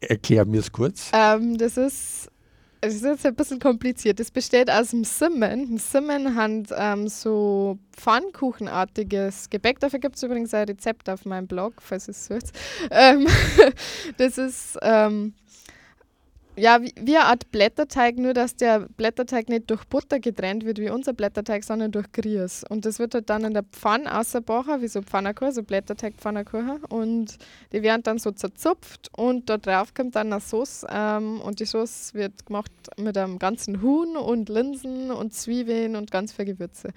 Erklär 0.00 0.44
mir 0.44 0.60
es 0.60 0.72
kurz. 0.72 1.10
Ähm, 1.12 1.56
das 1.56 1.76
ist 1.76 2.30
es 2.80 2.94
ist 2.94 3.04
jetzt 3.04 3.26
ein 3.26 3.34
bisschen 3.34 3.58
kompliziert. 3.58 4.20
Es 4.20 4.30
besteht 4.30 4.70
aus 4.70 4.90
dem 4.90 5.02
Simmen. 5.02 5.78
Simmen 5.78 6.36
hat 6.36 6.72
ähm, 6.76 7.08
so 7.08 7.78
Pfannkuchenartiges 7.96 9.50
Gebäck. 9.50 9.80
Dafür 9.80 9.98
gibt 9.98 10.16
es 10.16 10.22
übrigens 10.22 10.54
ein 10.54 10.68
Rezept 10.68 11.08
auf 11.10 11.24
meinem 11.24 11.48
Blog, 11.48 11.74
falls 11.80 12.06
es 12.06 12.26
so 12.26 12.34
ist. 12.34 12.52
Ähm, 12.90 13.26
das 14.16 14.38
ist 14.38 14.78
ähm, 14.82 15.34
ja, 16.58 16.82
wie, 16.82 16.92
wie, 17.00 17.16
eine 17.16 17.26
Art 17.26 17.50
Blätterteig, 17.50 18.18
nur 18.18 18.34
dass 18.34 18.56
der 18.56 18.80
Blätterteig 18.96 19.48
nicht 19.48 19.70
durch 19.70 19.84
Butter 19.84 20.18
getrennt 20.18 20.64
wird 20.64 20.78
wie 20.78 20.90
unser 20.90 21.12
Blätterteig, 21.12 21.64
sondern 21.64 21.92
durch 21.92 22.10
Grieß. 22.12 22.64
Und 22.68 22.84
das 22.84 22.98
wird 22.98 23.14
halt 23.14 23.30
dann 23.30 23.44
in 23.44 23.54
der 23.54 23.62
Pfanne 23.62 24.18
ausgebacken, 24.18 24.82
wie 24.82 24.88
so 24.88 25.02
Pfannkuchen, 25.02 25.52
so 25.52 25.62
Blätterteig 25.62 26.14
Pfannkuchen. 26.16 26.84
Und 26.88 27.38
die 27.72 27.82
werden 27.82 28.02
dann 28.02 28.18
so 28.18 28.32
zerzupft 28.32 29.10
und 29.16 29.48
da 29.48 29.58
drauf 29.58 29.94
kommt 29.94 30.16
dann 30.16 30.32
eine 30.32 30.40
Sauce. 30.40 30.84
Ähm, 30.90 31.40
und 31.40 31.60
die 31.60 31.66
Sauce 31.66 32.12
wird 32.14 32.46
gemacht 32.46 32.72
mit 32.96 33.16
einem 33.16 33.38
ganzen 33.38 33.80
Huhn 33.80 34.16
und 34.16 34.48
Linsen 34.48 35.10
und 35.10 35.32
Zwiebeln 35.34 35.96
und 35.96 36.10
ganz 36.10 36.32
viel 36.32 36.44
Gewürze. 36.44 36.90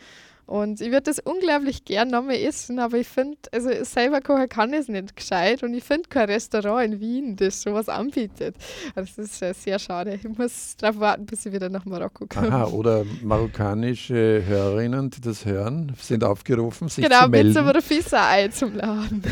Und 0.52 0.82
ich 0.82 0.92
würde 0.92 1.04
das 1.04 1.20
unglaublich 1.20 1.86
gern 1.86 2.10
nochmal 2.10 2.36
essen, 2.36 2.78
aber 2.80 2.98
ich 2.98 3.08
finde, 3.08 3.38
also 3.54 3.70
selber 3.86 4.20
kochen 4.20 4.50
kann 4.50 4.74
ich 4.74 4.82
es 4.82 4.88
nicht 4.90 5.16
gescheit 5.16 5.64
und 5.64 5.74
ich 5.74 5.82
finde 5.82 6.10
kein 6.10 6.30
Restaurant 6.30 6.84
in 6.94 7.00
Wien, 7.00 7.36
das 7.38 7.62
sowas 7.62 7.88
anbietet. 7.88 8.58
Das 8.94 9.18
ist 9.18 9.42
äh, 9.42 9.54
sehr 9.54 9.80
schade. 9.80 10.14
Ich 10.14 10.26
muss 10.38 10.76
darauf 10.76 11.00
warten, 11.00 11.26
bis 11.26 11.46
ich 11.46 11.54
wieder 11.54 11.70
nach 11.70 11.86
Marokko 11.86 12.26
komme. 12.28 12.50
Aha, 12.50 12.66
oder 12.66 13.06
marokkanische 13.24 14.44
Hörerinnen, 14.46 15.10
die 15.12 15.22
das 15.22 15.46
hören, 15.46 15.94
sind 16.02 16.26
aufgerufen, 16.26 16.90
sich 16.90 17.06
genau, 17.06 17.24
zu 17.24 17.30
melden. 17.30 17.54
Genau, 17.54 17.66
mit 17.68 17.84
so 17.84 17.90
einem 17.90 18.04
Fissa-Ei 18.04 18.48
zum 18.50 18.76
Laden. 18.76 19.24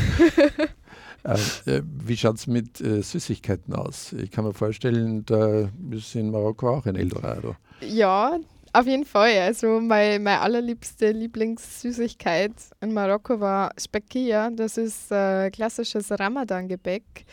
Äh, 1.66 1.82
wie 1.84 2.16
schaut 2.16 2.38
es 2.38 2.48
mit 2.48 2.80
äh, 2.80 3.02
Süßigkeiten 3.02 3.74
aus? 3.76 4.14
Ich 4.14 4.32
kann 4.32 4.46
mir 4.46 4.54
vorstellen, 4.54 5.26
da 5.26 5.68
ist 5.92 6.16
in 6.16 6.32
Marokko 6.32 6.78
auch 6.78 6.86
ein 6.86 6.96
Eldorado. 6.96 7.58
Ja, 7.82 8.40
auf 8.74 8.86
jeden 8.86 9.06
Fall. 9.06 9.38
Also 9.40 9.80
mein, 9.80 10.24
meine 10.24 10.42
allerliebste 10.42 11.12
Lieblingssüßigkeit 11.12 12.52
in 12.82 12.94
Marokko 12.94 13.40
war 13.40 13.72
Spekia. 13.78 14.50
Das 14.52 14.78
ist 14.78 15.12
äh, 15.12 15.50
klassisches 15.52 16.12
Ramadan-Gebäck. 16.12 17.26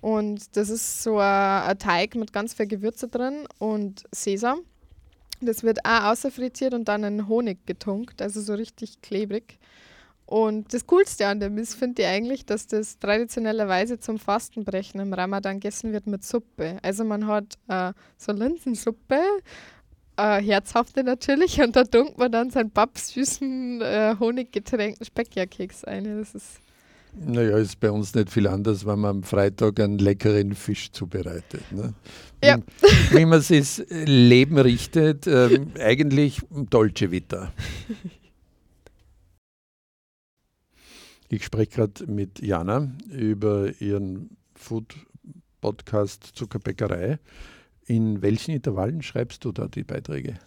Und 0.00 0.56
das 0.56 0.68
ist 0.68 1.02
so 1.02 1.18
ein, 1.18 1.62
ein 1.62 1.78
Teig 1.78 2.14
mit 2.16 2.32
ganz 2.32 2.54
viel 2.54 2.66
Gewürze 2.66 3.08
drin 3.08 3.46
und 3.58 4.02
Sesam. 4.12 4.60
Das 5.40 5.62
wird 5.62 5.84
auch 5.84 6.04
außerfrittiert 6.10 6.74
und 6.74 6.86
dann 6.86 7.04
in 7.04 7.28
Honig 7.28 7.66
getunkt, 7.66 8.22
also 8.22 8.40
so 8.40 8.54
richtig 8.54 9.00
klebrig. 9.00 9.58
Und 10.26 10.72
das 10.72 10.86
Coolste 10.86 11.26
an 11.26 11.40
dem 11.40 11.58
ist, 11.58 11.74
finde 11.74 12.02
ich 12.02 12.08
eigentlich, 12.08 12.46
dass 12.46 12.66
das 12.66 12.98
traditionellerweise 12.98 13.98
zum 13.98 14.18
Fastenbrechen 14.18 15.00
im 15.00 15.12
Ramadan 15.12 15.60
gegessen 15.60 15.92
wird 15.92 16.06
mit 16.06 16.24
Suppe. 16.24 16.78
Also 16.82 17.04
man 17.04 17.26
hat 17.26 17.58
äh, 17.68 17.92
so 18.16 18.32
Linsensuppe, 18.32 19.20
äh, 20.16 20.42
herzhafte 20.42 21.04
natürlich, 21.04 21.60
und 21.60 21.76
da 21.76 21.84
tunkt 21.84 22.18
man 22.18 22.32
dann 22.32 22.50
seinen 22.50 22.70
pappsüßen, 22.70 23.80
äh, 23.80 24.16
honiggetränkten 24.18 25.06
Speckjakeks 25.06 25.84
ein. 25.84 26.04
Das 26.04 26.34
ist 26.34 26.60
naja, 27.14 27.58
ist 27.58 27.78
bei 27.78 27.90
uns 27.90 28.14
nicht 28.14 28.30
viel 28.30 28.46
anders, 28.46 28.86
wenn 28.86 29.00
man 29.00 29.16
am 29.16 29.22
Freitag 29.22 29.78
einen 29.80 29.98
leckeren 29.98 30.54
Fisch 30.54 30.92
zubereitet. 30.92 31.60
Ne? 31.70 31.92
Ja. 32.42 32.56
Wie, 33.10 33.18
wie 33.18 33.26
man 33.26 33.40
es 33.40 33.50
ins 33.50 33.84
Leben 33.90 34.58
richtet, 34.58 35.26
ähm, 35.26 35.72
eigentlich 35.78 36.40
Dolce 36.50 37.10
Vita. 37.10 37.52
Ich 41.28 41.44
spreche 41.44 41.70
gerade 41.70 42.06
mit 42.10 42.40
Jana 42.40 42.92
über 43.10 43.80
ihren 43.80 44.36
Food-Podcast 44.54 46.24
Zuckerbäckerei. 46.34 47.18
In 47.86 48.22
welchen 48.22 48.52
Intervallen 48.52 49.02
schreibst 49.02 49.44
du 49.44 49.52
da 49.52 49.66
die 49.66 49.84
Beiträge? 49.84 50.38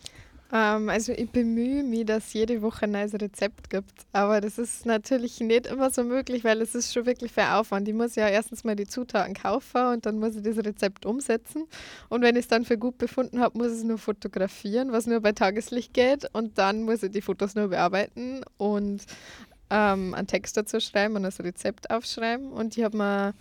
Ähm, 0.56 0.90
also 0.90 1.12
ich 1.12 1.30
bemühe 1.30 1.84
mich, 1.84 2.06
dass 2.06 2.32
jede 2.34 2.62
Woche 2.62 2.86
ein 2.86 2.92
neues 2.92 3.14
Rezept 3.14 3.70
gibt. 3.70 4.06
Aber 4.14 4.42
das 4.42 4.58
ist 4.58 4.86
natürlich 4.86 5.40
nicht 5.40 5.68
immer 5.68 5.90
so 5.90 6.04
möglich, 6.04 6.44
weil 6.44 6.62
es 6.62 6.76
ist 6.76 6.94
schon 6.94 7.06
wirklich 7.06 7.32
viel 7.32 7.44
Aufwand. 7.44 7.88
Ich 7.88 7.94
muss 7.94 8.16
ja 8.16 8.30
erstens 8.30 8.64
mal 8.64 8.76
die 8.76 8.88
Zutaten 8.88 9.34
kaufen 9.34 9.94
und 9.94 10.06
dann 10.06 10.20
muss 10.20 10.36
ich 10.36 10.44
das 10.44 10.58
Rezept 10.58 11.06
umsetzen. 11.06 11.66
Und 12.10 12.22
wenn 12.22 12.36
ich 12.36 12.44
es 12.44 12.48
dann 12.48 12.64
für 12.64 12.78
gut 12.78 12.98
befunden 12.98 13.40
habe, 13.40 13.58
muss 13.58 13.72
ich 13.72 13.80
es 13.80 13.84
nur 13.84 13.98
fotografieren, 13.98 14.92
was 14.92 15.08
nur 15.08 15.20
bei 15.20 15.32
Tageslicht 15.32 15.94
geht. 15.94 16.30
Und 16.34 16.58
dann 16.58 16.84
muss 16.84 17.04
ich 17.04 17.12
die 17.12 17.22
Fotos 17.22 17.56
nur 17.56 17.70
bearbeiten 17.70 18.42
und 18.58 19.02
ähm, 19.72 20.14
einen 20.14 20.28
Text 20.28 20.56
dazu 20.58 20.80
schreiben 20.80 21.16
und 21.16 21.24
das 21.24 21.40
Rezept 21.40 21.90
aufschreiben. 21.90 22.52
Und 22.52 22.78
ich 22.78 22.84
habe 22.84 22.98
mir 22.98 23.34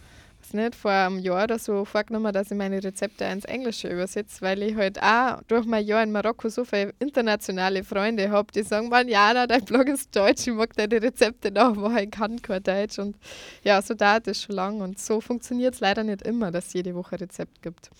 nicht, 0.52 0.74
vor 0.74 0.90
einem 0.90 1.18
Jahr 1.18 1.44
oder 1.44 1.58
so 1.58 1.84
vorgenommen, 1.84 2.32
dass 2.32 2.50
ich 2.50 2.56
meine 2.56 2.82
Rezepte 2.82 3.24
ins 3.24 3.44
Englische 3.44 3.88
übersetze, 3.88 4.42
weil 4.42 4.62
ich 4.62 4.76
halt 4.76 5.02
auch 5.02 5.40
durch 5.48 5.64
mein 5.64 5.86
Jahr 5.86 6.02
in 6.02 6.12
Marokko 6.12 6.48
so 6.48 6.64
viele 6.64 6.92
internationale 6.98 7.82
Freunde 7.84 8.30
habe, 8.30 8.52
die 8.52 8.62
sagen, 8.62 8.88
man, 8.88 9.08
Jana, 9.08 9.46
dein 9.46 9.64
Blog 9.64 9.88
ist 9.88 10.14
Deutsch, 10.14 10.46
ich 10.46 10.52
mag 10.52 10.74
deine 10.76 11.00
Rezepte 11.00 11.50
nachmachen, 11.50 11.98
ich 11.98 12.10
kann 12.10 12.42
kein 12.42 12.62
Deutsch. 12.62 12.98
Und 12.98 13.16
ja, 13.62 13.80
so 13.80 13.94
dauert 13.94 14.28
es 14.28 14.42
schon 14.42 14.56
lang 14.56 14.80
und 14.80 14.98
so 14.98 15.20
funktioniert 15.20 15.74
es 15.74 15.80
leider 15.80 16.04
nicht 16.04 16.22
immer, 16.22 16.50
dass 16.50 16.66
es 16.66 16.72
jede 16.74 16.94
Woche 16.94 17.16
ein 17.16 17.20
Rezept 17.20 17.62
gibt. 17.62 17.90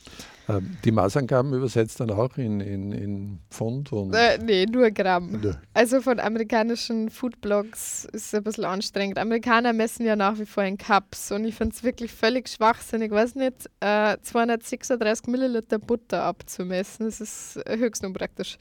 Ähm, 0.49 0.77
die 0.85 0.93
Maßangaben 0.93 1.55
übersetzt 1.55 2.01
dann 2.01 2.11
auch 2.11 2.37
in, 2.37 2.61
in, 2.61 2.93
in 2.93 3.39
Pfund? 3.51 3.93
Und 3.93 4.15
äh, 4.15 4.39
nee, 4.39 4.67
nur 4.67 4.91
Gramm. 4.91 5.41
Ja. 5.43 5.53
Also 5.73 6.03
von 6.03 6.21
amerikanischen 6.21 7.09
Foodblogs 7.09 8.07
ist 8.13 8.27
es 8.27 8.35
ein 8.35 8.45
bisschen 8.45 8.65
anstrengend. 8.65 9.19
Amerikaner 9.19 9.73
messen 9.73 10.05
ja 10.05 10.17
nach 10.17 10.39
wie 10.39 10.47
vor 10.47 10.65
in 10.65 10.77
Cups 10.77 11.33
und 11.33 11.45
ich 11.45 11.55
finde 11.55 11.75
es 11.75 11.83
wirklich 11.83 12.13
völlig 12.13 12.49
schwachsinnig, 12.49 13.11
weiß 13.11 13.37
nicht, 13.37 13.71
äh, 13.81 14.17
236 14.21 15.29
Milliliter 15.29 15.79
Butter 15.79 16.23
abzumessen. 16.23 17.07
Das 17.07 17.21
ist 17.21 17.61
höchst 17.67 18.05
unpraktisch. 18.05 18.59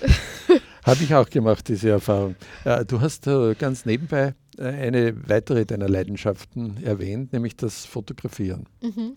Habe 0.84 1.04
ich 1.04 1.14
auch 1.14 1.28
gemacht, 1.28 1.68
diese 1.68 1.90
Erfahrung. 1.90 2.34
Äh, 2.64 2.84
du 2.84 3.00
hast 3.00 3.26
äh, 3.26 3.54
ganz 3.54 3.84
nebenbei 3.84 4.34
äh, 4.58 4.64
eine 4.64 5.28
weitere 5.28 5.64
deiner 5.64 5.88
Leidenschaften 5.88 6.82
erwähnt, 6.82 7.32
nämlich 7.32 7.56
das 7.56 7.84
Fotografieren. 7.84 8.66
Mhm 8.82 9.16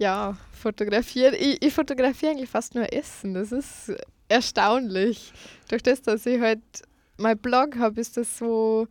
ja, 0.00 0.34
fotografieren. 0.52 1.34
Ich, 1.38 1.62
ich 1.62 1.74
fotografiere 1.74 2.32
eigentlich 2.32 2.48
fast 2.48 2.74
nur 2.74 2.90
Essen. 2.92 3.34
Das 3.34 3.52
ist 3.52 3.92
erstaunlich. 4.28 5.32
Durch 5.68 5.82
das, 5.82 6.00
dass 6.00 6.24
ich 6.24 6.40
halt 6.40 6.62
mein 7.18 7.36
Blog 7.36 7.76
habe, 7.76 8.00
ist 8.00 8.16
das 8.16 8.38
so, 8.38 8.88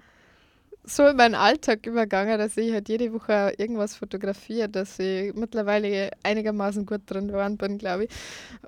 so 0.84 1.08
in 1.08 1.18
meinen 1.18 1.34
Alltag 1.34 1.88
übergangen, 1.88 2.38
dass 2.38 2.58
ich 2.58 2.72
halt 2.72 2.90
jede 2.90 3.12
Woche 3.12 3.54
irgendwas 3.58 3.96
fotografiere, 3.96 4.70
dass 4.70 5.00
ich 5.00 5.34
mittlerweile 5.34 6.12
einigermaßen 6.22 6.86
gut 6.86 7.02
drin 7.08 7.28
geworden 7.28 7.58
bin, 7.58 7.80
glaube 7.80 8.06
ich. 8.06 8.12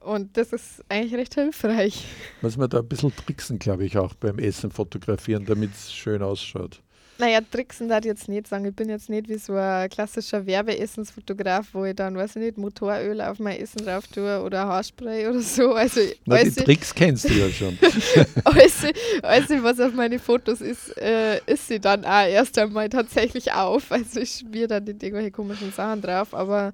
Und 0.01 0.36
das 0.36 0.51
ist 0.51 0.83
eigentlich 0.89 1.13
recht 1.13 1.36
hilfreich. 1.36 2.03
Muss 2.41 2.57
man 2.57 2.71
da 2.71 2.79
ein 2.79 2.88
bisschen 2.88 3.15
tricksen, 3.15 3.60
glaube 3.60 3.86
ich, 3.86 4.00
auch 4.00 4.15
beim 4.15 4.39
Essen 4.39 4.71
fotografieren, 4.71 5.45
damit 5.45 5.75
es 5.75 5.93
schön 5.93 6.24
ausschaut. 6.24 6.81
Naja, 7.22 7.40
Tricksen 7.40 7.88
darf 7.88 8.00
ich 8.00 8.06
jetzt 8.06 8.28
nicht 8.30 8.48
sagen. 8.48 8.66
Ich 8.66 8.75
bin 8.75 8.90
jetzt 8.90 9.08
nicht 9.08 9.30
wie 9.30 9.38
so 9.38 9.54
ein 9.54 9.88
klassischer 9.90 10.44
Werbeessensfotograf, 10.44 11.68
wo 11.72 11.86
ich 11.86 11.96
dann, 11.96 12.18
weiß 12.18 12.36
ich 12.38 12.42
nicht, 12.42 12.58
Motoröl 12.58 13.22
auf 13.22 13.38
mein 13.38 13.60
Essen 13.60 13.86
drauf 13.86 14.08
tue 14.08 14.42
oder 14.42 14.66
Haarspray 14.66 15.28
oder 15.28 15.40
so. 15.40 15.72
Also, 15.74 16.01
Na, 16.25 16.44
die 16.44 16.50
Tricks 16.50 16.96
kennst 16.96 17.30
du 17.30 17.34
ja 17.34 17.48
schon. 17.50 17.78
alles, 18.44 18.74
alles, 19.22 19.50
was 19.62 19.80
auf 19.80 19.94
meine 19.94 20.18
Fotos 20.18 20.62
ist, 20.62 20.98
äh, 20.98 21.40
ist 21.46 21.68
sie 21.68 21.80
dann 21.80 22.06
auch 22.06 22.28
erst 22.28 22.58
einmal 22.58 22.90
tatsächlich 22.90 23.54
auf. 23.54 23.92
Also 23.92 24.20
ich 24.20 24.40
schmier 24.40 24.68
dann 24.68 24.86
nicht 24.86 25.04
irgendwelche 25.04 25.30
komischen 25.30 25.72
Sachen 25.72 26.01
drauf, 26.01 26.34
aber 26.34 26.74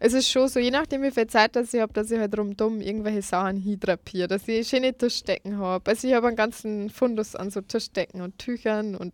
es 0.00 0.12
ist 0.12 0.30
schon 0.30 0.48
so, 0.48 0.60
je 0.60 0.70
nachdem, 0.70 1.02
wie 1.02 1.10
viel 1.10 1.26
Zeit 1.26 1.56
das 1.56 1.74
ich 1.74 1.80
habe, 1.80 1.92
dass 1.92 2.10
ich 2.10 2.18
halt 2.18 2.38
rundum 2.38 2.80
irgendwelche 2.80 3.22
Sachen 3.22 3.56
hindrapiere, 3.56 4.28
dass 4.28 4.46
ich 4.46 4.68
schöne 4.68 4.96
Tischdecken 4.96 5.58
habe. 5.58 5.90
Also 5.90 6.06
ich 6.06 6.14
habe 6.14 6.28
einen 6.28 6.36
ganzen 6.36 6.88
Fundus 6.88 7.34
an 7.34 7.50
so 7.50 7.60
Tischdecken 7.60 8.20
und 8.20 8.38
Tüchern 8.38 8.94
und 8.94 9.12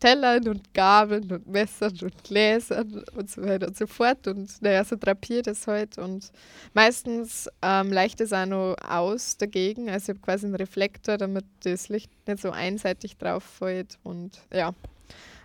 Tellern 0.00 0.48
und 0.48 0.74
Gabeln 0.74 1.30
und 1.30 1.46
Messern 1.46 1.96
und 2.02 2.24
Gläsern 2.24 3.04
und 3.14 3.30
so 3.30 3.42
weiter 3.42 3.68
und 3.68 3.76
so 3.76 3.86
fort. 3.86 4.26
Und 4.26 4.50
naja, 4.62 4.84
so 4.84 4.96
drapiert 4.98 5.46
es 5.46 5.68
halt. 5.68 5.96
Und 5.96 6.32
meistens 6.74 7.48
ähm, 7.62 7.92
leicht 7.92 8.20
es 8.20 8.32
auch 8.32 8.46
noch 8.46 8.76
aus 8.88 9.36
dagegen. 9.36 9.88
Also 9.88 10.10
ich 10.12 10.18
habe 10.18 10.24
quasi 10.24 10.46
einen 10.46 10.56
Reflektor, 10.56 11.18
damit 11.18 11.44
das 11.62 11.88
Licht 11.88 12.10
nicht 12.26 12.42
so 12.42 12.50
einseitig 12.50 13.16
drauf 13.16 13.44
fällt. 13.44 13.96
Und 14.02 14.40
ja. 14.52 14.72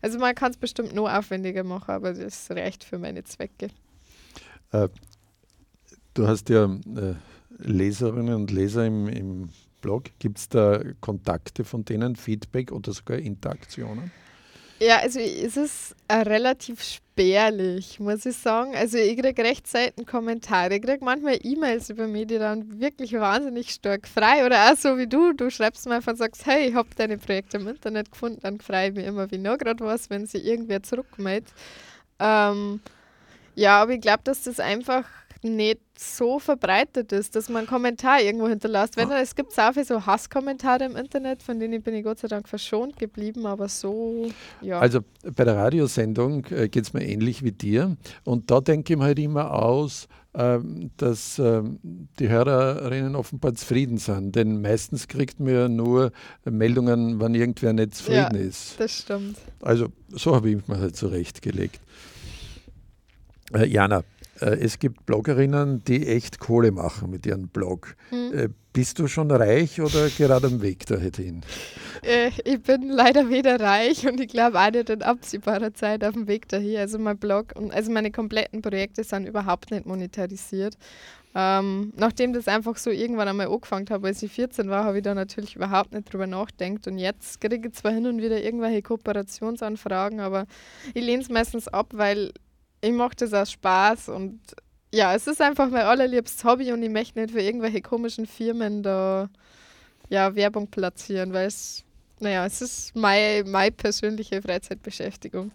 Also 0.01 0.17
man 0.17 0.33
kann 0.33 0.49
es 0.49 0.57
bestimmt 0.57 0.95
noch 0.95 1.07
aufwendiger 1.07 1.63
machen, 1.63 1.91
aber 1.91 2.13
das 2.13 2.49
reicht 2.49 2.83
für 2.83 2.97
meine 2.97 3.23
Zwecke. 3.23 3.69
Äh, 4.71 4.89
du 6.13 6.27
hast 6.27 6.49
ja 6.49 6.65
äh, 6.65 7.15
Leserinnen 7.57 8.35
und 8.35 8.51
Leser 8.51 8.85
im, 8.85 9.07
im 9.07 9.49
Blog. 9.81 10.05
Gibt 10.19 10.37
es 10.37 10.49
da 10.49 10.81
Kontakte 10.99 11.63
von 11.63 11.85
denen, 11.85 12.15
Feedback 12.15 12.71
oder 12.71 12.93
sogar 12.93 13.17
Interaktionen? 13.17 14.11
Ja, 14.79 14.97
also 14.97 15.19
es 15.19 15.57
ist 15.57 15.95
äh, 16.07 16.15
relativ 16.15 16.81
spärlich, 16.81 17.99
muss 17.99 18.25
ich 18.25 18.35
sagen. 18.35 18.75
Also 18.75 18.97
ich 18.97 19.15
kriege 19.15 19.43
recht 19.43 19.67
selten 19.67 20.07
Kommentare. 20.07 20.75
Ich 20.75 20.81
kriege 20.81 21.05
manchmal 21.05 21.37
E-Mails 21.43 21.91
über 21.91 22.07
mich, 22.07 22.25
die 22.25 22.39
dann 22.39 22.79
wirklich 22.79 23.13
wahnsinnig 23.13 23.69
stark 23.69 24.07
frei 24.07 24.43
oder 24.43 24.71
auch 24.71 24.75
so 24.75 24.97
wie 24.97 25.05
du, 25.05 25.33
du 25.33 25.51
schreibst 25.51 25.85
mir 25.87 25.95
einfach 25.95 26.13
und 26.13 26.17
sagst, 26.17 26.47
hey, 26.47 26.69
ich 26.69 26.73
habe 26.73 26.89
deine 26.95 27.19
Projekte 27.19 27.57
im 27.57 27.67
Internet 27.67 28.11
gefunden, 28.11 28.39
dann 28.41 28.59
freue 28.59 28.89
ich 28.89 28.95
mich 28.95 29.05
immer 29.05 29.29
wie 29.29 29.37
noch 29.37 29.59
gerade 29.59 29.85
was, 29.85 30.09
wenn 30.09 30.25
sie 30.25 30.39
irgendwer 30.39 30.81
zurückmeldet. 30.81 31.53
Ähm, 32.17 32.79
ja, 33.55 33.81
aber 33.81 33.93
ich 33.93 34.01
glaube, 34.01 34.21
dass 34.23 34.43
das 34.43 34.59
einfach 34.59 35.05
nicht 35.43 35.79
so 35.97 36.39
verbreitet 36.39 37.11
ist, 37.11 37.35
dass 37.35 37.49
man 37.49 37.59
einen 37.59 37.67
Kommentar 37.67 38.21
irgendwo 38.21 38.47
hinterlässt. 38.47 38.95
Wenn, 38.97 39.09
es 39.11 39.35
gibt 39.35 39.57
auch 39.59 39.73
viele 39.73 39.85
so 39.85 40.05
Hasskommentare 40.05 40.85
im 40.85 40.95
Internet, 40.95 41.41
von 41.41 41.59
denen 41.59 41.81
bin 41.81 41.95
ich 41.95 42.03
Gott 42.03 42.19
sei 42.19 42.27
Dank 42.27 42.47
verschont 42.47 42.97
geblieben, 42.97 43.45
aber 43.45 43.67
so, 43.67 44.29
ja. 44.61 44.79
Also 44.79 44.99
bei 45.35 45.43
der 45.43 45.55
Radiosendung 45.55 46.45
äh, 46.45 46.69
geht 46.69 46.85
es 46.85 46.93
mir 46.93 47.05
ähnlich 47.07 47.43
wie 47.43 47.51
dir 47.51 47.97
und 48.23 48.51
da 48.51 48.61
denke 48.61 48.93
ich 48.93 48.99
mir 48.99 49.05
halt 49.05 49.19
immer 49.19 49.53
aus, 49.53 50.07
ähm, 50.33 50.91
dass 50.97 51.39
ähm, 51.39 51.79
die 52.19 52.29
Hörerinnen 52.29 53.15
offenbar 53.15 53.53
zufrieden 53.55 53.97
sind, 53.97 54.35
denn 54.35 54.61
meistens 54.61 55.07
kriegt 55.07 55.39
man 55.39 55.53
ja 55.53 55.67
nur 55.67 56.11
Meldungen, 56.45 57.19
wenn 57.19 57.35
irgendwer 57.35 57.73
nicht 57.73 57.95
zufrieden 57.95 58.35
ja, 58.35 58.41
ist. 58.41 58.79
das 58.79 58.91
stimmt. 58.91 59.37
Also 59.61 59.87
so 60.09 60.35
habe 60.35 60.51
ich 60.51 60.67
mir 60.67 60.79
halt 60.79 60.95
zurechtgelegt. 60.95 61.81
Äh, 63.53 63.65
Jana, 63.65 64.03
äh, 64.39 64.57
es 64.59 64.79
gibt 64.79 65.05
Bloggerinnen, 65.05 65.83
die 65.85 66.07
echt 66.07 66.39
Kohle 66.39 66.71
machen 66.71 67.09
mit 67.09 67.25
ihrem 67.25 67.47
Blog. 67.47 67.95
Mhm. 68.11 68.33
Äh, 68.33 68.49
bist 68.73 68.99
du 68.99 69.07
schon 69.07 69.29
reich 69.31 69.81
oder 69.81 70.09
gerade 70.09 70.47
am 70.47 70.61
Weg 70.61 70.85
dahin? 70.85 71.41
Äh, 72.03 72.31
ich 72.45 72.61
bin 72.61 72.89
leider 72.89 73.29
weder 73.29 73.59
reich 73.59 74.07
und 74.07 74.19
ich 74.21 74.29
glaube 74.29 74.59
auch 74.59 74.71
nicht 74.71 74.89
in 74.89 75.01
absehbarer 75.01 75.73
Zeit 75.73 76.03
auf 76.03 76.13
dem 76.13 76.27
Weg 76.27 76.47
dahin. 76.47 76.77
Also 76.77 76.97
mein 76.97 77.17
Blog 77.17 77.53
und 77.55 77.73
also 77.73 77.91
meine 77.91 78.11
kompletten 78.11 78.61
Projekte 78.61 79.03
sind 79.03 79.27
überhaupt 79.27 79.71
nicht 79.71 79.85
monetarisiert. 79.85 80.77
Ähm, 81.33 81.93
nachdem 81.95 82.33
das 82.33 82.47
einfach 82.47 82.75
so 82.77 82.89
irgendwann 82.89 83.27
einmal 83.27 83.47
angefangen 83.47 83.87
habe, 83.89 84.07
als 84.07 84.21
ich 84.21 84.31
14 84.31 84.69
war, 84.69 84.83
habe 84.83 84.97
ich 84.97 85.03
da 85.03 85.15
natürlich 85.15 85.55
überhaupt 85.55 85.93
nicht 85.93 86.11
drüber 86.11 86.27
nachgedacht. 86.27 86.87
Und 86.87 86.97
jetzt 86.97 87.39
kriege 87.39 87.67
ich 87.67 87.73
zwar 87.73 87.91
hin 87.91 88.05
und 88.05 88.21
wieder 88.21 88.41
irgendwelche 88.41 88.81
Kooperationsanfragen, 88.81 90.19
aber 90.19 90.45
ich 90.93 91.03
lehne 91.03 91.21
es 91.21 91.29
meistens 91.29 91.67
ab, 91.67 91.91
weil 91.93 92.31
ich 92.81 92.91
mache 92.91 93.15
das 93.15 93.33
aus 93.33 93.51
Spaß 93.51 94.09
und 94.09 94.39
ja, 94.93 95.15
es 95.15 95.27
ist 95.27 95.41
einfach 95.41 95.69
mein 95.69 95.83
allerliebstes 95.83 96.43
Hobby 96.43 96.71
und 96.71 96.83
ich 96.83 96.89
möchte 96.89 97.19
nicht 97.19 97.31
für 97.31 97.41
irgendwelche 97.41 97.81
komischen 97.81 98.25
Firmen 98.25 98.83
da 98.83 99.29
ja, 100.09 100.35
Werbung 100.35 100.67
platzieren, 100.67 101.31
weil 101.31 101.47
es, 101.47 101.83
naja, 102.19 102.45
es 102.45 102.61
ist 102.61 102.95
meine, 102.95 103.47
meine 103.49 103.71
persönliche 103.71 104.41
Freizeitbeschäftigung. 104.41 105.51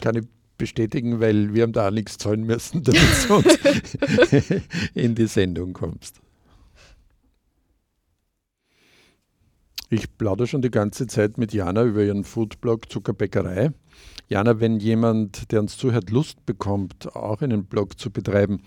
Kann 0.00 0.16
ich 0.16 0.24
bestätigen, 0.56 1.20
weil 1.20 1.52
wir 1.52 1.64
haben 1.64 1.72
da 1.72 1.88
auch 1.88 1.92
nichts 1.92 2.16
zahlen 2.16 2.44
müssen, 2.44 2.82
damit 2.84 3.02
du 3.28 4.60
in 4.94 5.14
die 5.14 5.26
Sendung 5.26 5.74
kommst. 5.74 6.20
Ich 9.94 10.18
plaudere 10.18 10.48
schon 10.48 10.60
die 10.60 10.72
ganze 10.72 11.06
Zeit 11.06 11.38
mit 11.38 11.52
Jana 11.52 11.84
über 11.84 12.02
ihren 12.02 12.24
Foodblog 12.24 12.90
Zuckerbäckerei. 12.90 13.70
Jana, 14.28 14.58
wenn 14.58 14.80
jemand, 14.80 15.52
der 15.52 15.60
uns 15.60 15.76
zuhört, 15.76 16.10
Lust 16.10 16.44
bekommt, 16.46 17.14
auch 17.14 17.42
einen 17.42 17.64
Blog 17.66 17.96
zu 17.96 18.10
betreiben, 18.10 18.60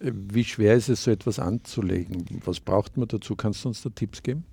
wie 0.00 0.44
schwer 0.44 0.76
ist 0.76 0.88
es, 0.88 1.02
so 1.02 1.10
etwas 1.10 1.40
anzulegen? 1.40 2.24
Was 2.44 2.60
braucht 2.60 2.96
man 2.96 3.08
dazu? 3.08 3.34
Kannst 3.34 3.64
du 3.64 3.68
uns 3.68 3.82
da 3.82 3.90
Tipps 3.90 4.22
geben? 4.22 4.44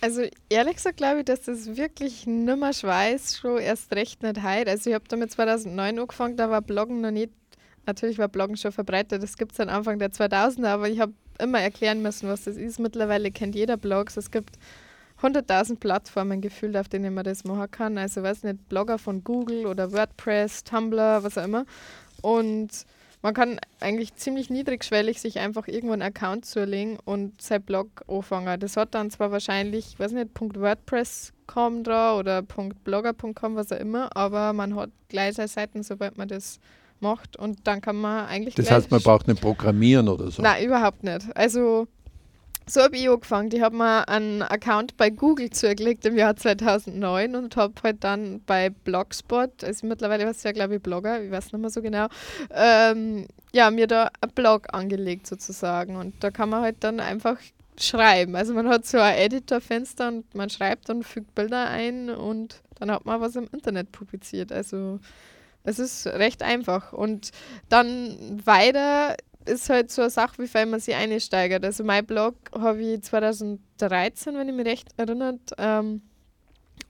Also 0.00 0.22
ehrlich 0.48 0.74
gesagt 0.74 0.96
glaube 0.96 1.20
ich, 1.20 1.26
dass 1.26 1.42
das 1.42 1.76
wirklich 1.76 2.26
nimmer 2.26 2.72
schwer 2.72 3.14
ist, 3.14 3.38
schon 3.38 3.58
erst 3.58 3.92
recht 3.92 4.24
nicht 4.24 4.42
heute. 4.42 4.72
Also 4.72 4.90
ich 4.90 4.94
habe 4.94 5.04
damit 5.06 5.30
2009 5.30 6.00
angefangen, 6.00 6.36
da 6.36 6.50
war 6.50 6.62
Bloggen 6.62 7.00
noch 7.00 7.12
nicht, 7.12 7.30
natürlich 7.86 8.18
war 8.18 8.26
Bloggen 8.26 8.56
schon 8.56 8.72
verbreitet, 8.72 9.22
das 9.22 9.36
gibt 9.36 9.52
es 9.52 9.58
dann 9.58 9.68
Anfang 9.68 10.00
der 10.00 10.10
2000er, 10.10 10.66
aber 10.66 10.88
ich 10.88 10.98
habe 10.98 11.12
immer 11.38 11.60
erklären 11.60 12.02
müssen, 12.02 12.28
was 12.28 12.42
das 12.42 12.56
ist. 12.56 12.80
Mittlerweile 12.80 13.30
kennt 13.30 13.54
jeder 13.54 13.76
Blogs. 13.76 14.16
Es 14.16 14.32
gibt 14.32 14.58
100.000 15.22 15.78
Plattformen 15.78 16.40
gefühlt, 16.40 16.76
auf 16.76 16.88
denen 16.88 17.14
man 17.14 17.24
das 17.24 17.44
machen 17.44 17.70
kann. 17.70 17.98
Also 17.98 18.22
weiß 18.22 18.44
nicht, 18.44 18.68
Blogger 18.68 18.98
von 18.98 19.22
Google 19.22 19.66
oder 19.66 19.92
WordPress, 19.92 20.64
Tumblr, 20.64 21.22
was 21.22 21.36
auch 21.36 21.44
immer. 21.44 21.64
Und 22.22 22.86
man 23.22 23.34
kann 23.34 23.60
eigentlich 23.80 24.14
ziemlich 24.14 24.48
niedrigschwellig 24.48 25.20
sich 25.20 25.38
einfach 25.38 25.68
irgendwo 25.68 25.92
einen 25.92 26.02
Account 26.02 26.46
zulegen 26.46 26.98
und 27.04 27.40
sein 27.40 27.62
Blog 27.62 27.88
anfangen. 28.08 28.58
Das 28.58 28.76
hat 28.76 28.94
dann 28.94 29.10
zwar 29.10 29.30
wahrscheinlich, 29.30 29.88
ich 29.92 30.00
weiß 30.00 30.12
nicht, 30.12 30.30
.wordpress.com 30.40 31.84
da 31.84 32.16
oder 32.16 32.42
.blogger.com, 32.42 33.56
was 33.56 33.72
auch 33.72 33.78
immer, 33.78 34.16
aber 34.16 34.54
man 34.54 34.74
hat 34.74 34.90
gleich 35.08 35.34
seine 35.34 35.48
Seiten, 35.48 35.82
sobald 35.82 36.16
man 36.16 36.28
das 36.28 36.60
macht 37.00 37.36
und 37.36 37.66
dann 37.66 37.80
kann 37.80 37.96
man 37.96 38.26
eigentlich 38.26 38.54
Das 38.54 38.70
heißt, 38.70 38.90
man 38.90 39.02
braucht 39.02 39.26
nicht 39.28 39.40
programmieren 39.40 40.08
oder 40.08 40.30
so? 40.30 40.42
Nein, 40.42 40.64
überhaupt 40.64 41.02
nicht. 41.02 41.26
Also 41.34 41.88
so 42.70 42.82
habe 42.82 42.96
ich 42.96 43.08
angefangen. 43.08 43.50
Ich 43.52 43.60
habe 43.60 43.76
mir 43.76 44.08
einen 44.08 44.42
Account 44.42 44.96
bei 44.96 45.10
Google 45.10 45.50
zugelegt 45.50 46.06
im 46.06 46.16
Jahr 46.16 46.36
2009 46.36 47.34
und 47.34 47.56
habe 47.56 47.74
halt 47.82 48.04
dann 48.04 48.40
bei 48.46 48.70
Blogspot, 48.70 49.64
also 49.64 49.86
mittlerweile 49.86 50.26
was 50.26 50.42
ja 50.42 50.52
glaube 50.52 50.76
ich 50.76 50.82
Blogger, 50.82 51.22
ich 51.22 51.30
weiß 51.30 51.52
nicht 51.52 51.60
mehr 51.60 51.70
so 51.70 51.82
genau, 51.82 52.06
ähm, 52.54 53.26
ja, 53.52 53.70
mir 53.70 53.86
da 53.86 54.10
ein 54.20 54.30
Blog 54.30 54.68
angelegt 54.72 55.26
sozusagen. 55.26 55.96
Und 55.96 56.22
da 56.22 56.30
kann 56.30 56.48
man 56.48 56.62
halt 56.62 56.76
dann 56.80 57.00
einfach 57.00 57.38
schreiben. 57.78 58.36
Also 58.36 58.54
man 58.54 58.68
hat 58.68 58.86
so 58.86 58.98
ein 58.98 59.16
Editorfenster 59.16 60.08
und 60.08 60.34
man 60.34 60.50
schreibt 60.50 60.90
und 60.90 61.04
fügt 61.04 61.34
Bilder 61.34 61.68
ein 61.68 62.10
und 62.10 62.62
dann 62.78 62.90
hat 62.90 63.04
man 63.04 63.20
was 63.20 63.36
im 63.36 63.48
Internet 63.52 63.90
publiziert. 63.90 64.52
Also 64.52 65.00
es 65.64 65.78
ist 65.78 66.06
recht 66.06 66.42
einfach. 66.42 66.92
Und 66.92 67.30
dann 67.68 68.40
weiter 68.44 69.16
ist 69.46 69.70
halt 69.70 69.90
so 69.90 70.02
eine 70.02 70.10
Sache, 70.10 70.38
wie 70.38 70.48
viel 70.48 70.66
man 70.66 70.80
sich 70.80 70.94
einsteigert. 70.94 71.64
Also 71.64 71.84
mein 71.84 72.06
Blog 72.06 72.34
habe 72.54 72.82
ich 72.82 73.02
2013, 73.02 74.34
wenn 74.34 74.48
ich 74.48 74.54
mich 74.54 74.66
recht 74.66 74.88
erinnert, 74.96 75.52
ähm, 75.58 76.02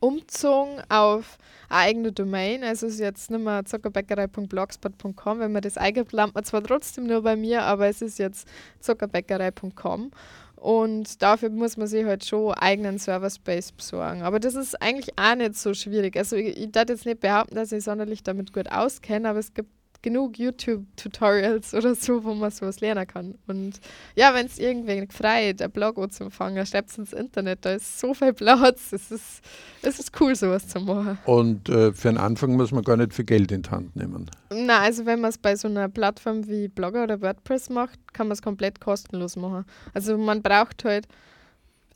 umgezogen 0.00 0.82
auf 0.88 1.38
eine 1.68 1.80
eigene 1.80 2.12
Domain. 2.12 2.64
Also 2.64 2.86
ist 2.86 2.98
jetzt 2.98 3.30
nicht 3.30 3.42
mehr 3.42 3.64
zuckerbäckerei.blogspot.com. 3.64 5.38
Wenn 5.38 5.52
man 5.52 5.62
das 5.62 5.76
eingibt, 5.76 6.12
landet 6.12 6.34
man 6.34 6.44
zwar 6.44 6.62
trotzdem 6.62 7.06
nur 7.06 7.22
bei 7.22 7.36
mir, 7.36 7.62
aber 7.62 7.86
es 7.86 8.02
ist 8.02 8.18
jetzt 8.18 8.48
zuckerbäckerei.com. 8.80 10.10
Und 10.56 11.22
dafür 11.22 11.48
muss 11.48 11.78
man 11.78 11.86
sich 11.86 12.04
halt 12.04 12.24
schon 12.24 12.52
eigenen 12.52 12.98
Server-Space 12.98 13.72
besorgen. 13.72 14.22
Aber 14.22 14.40
das 14.40 14.54
ist 14.54 14.80
eigentlich 14.82 15.18
auch 15.18 15.34
nicht 15.34 15.56
so 15.56 15.72
schwierig. 15.72 16.16
Also 16.16 16.36
ich, 16.36 16.58
ich 16.58 16.70
darf 16.70 16.90
jetzt 16.90 17.06
nicht 17.06 17.20
behaupten, 17.20 17.54
dass 17.54 17.72
ich 17.72 17.82
sonderlich 17.82 18.22
damit 18.22 18.52
gut 18.52 18.70
auskenne, 18.70 19.30
aber 19.30 19.38
es 19.38 19.54
gibt 19.54 19.70
genug 20.02 20.38
YouTube-Tutorials 20.38 21.74
oder 21.74 21.94
so, 21.94 22.24
wo 22.24 22.34
man 22.34 22.50
sowas 22.50 22.80
lernen 22.80 23.06
kann. 23.06 23.34
Und 23.46 23.80
ja, 24.14 24.34
wenn 24.34 24.46
es 24.46 24.58
irgendwen 24.58 25.08
gefreut, 25.08 25.60
ein 25.60 25.70
Blog 25.70 25.98
anzufangen, 25.98 26.64
schreibt 26.66 26.90
es 26.90 26.98
ins 26.98 27.12
Internet, 27.12 27.64
da 27.64 27.72
ist 27.74 28.00
so 28.00 28.14
viel 28.14 28.32
Platz. 28.32 28.92
Es 28.92 29.10
ist, 29.10 29.42
es 29.82 29.98
ist 29.98 30.20
cool, 30.20 30.34
sowas 30.34 30.68
zu 30.68 30.80
machen. 30.80 31.18
Und 31.24 31.68
äh, 31.68 31.92
für 31.92 32.08
einen 32.08 32.18
Anfang 32.18 32.56
muss 32.56 32.72
man 32.72 32.82
gar 32.82 32.96
nicht 32.96 33.14
viel 33.14 33.24
Geld 33.24 33.52
in 33.52 33.62
die 33.62 33.70
Hand 33.70 33.96
nehmen. 33.96 34.30
Na, 34.52 34.80
also 34.80 35.06
wenn 35.06 35.20
man 35.20 35.30
es 35.30 35.38
bei 35.38 35.56
so 35.56 35.68
einer 35.68 35.88
Plattform 35.88 36.46
wie 36.48 36.68
Blogger 36.68 37.04
oder 37.04 37.20
WordPress 37.20 37.70
macht, 37.70 37.98
kann 38.12 38.28
man 38.28 38.32
es 38.32 38.42
komplett 38.42 38.80
kostenlos 38.80 39.36
machen. 39.36 39.64
Also 39.94 40.16
man 40.18 40.42
braucht 40.42 40.84
halt 40.84 41.06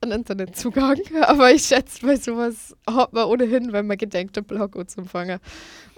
einen 0.04 0.20
Internetzugang, 0.20 1.00
aber 1.22 1.52
ich 1.52 1.64
schätze, 1.64 2.06
bei 2.06 2.16
sowas 2.16 2.74
hat 2.88 3.12
man 3.12 3.24
ohnehin, 3.24 3.72
wenn 3.72 3.86
man 3.86 3.96
gedenkt, 3.96 4.36
einen 4.36 4.46
Blog 4.46 4.76
anzufangen. 4.76 5.40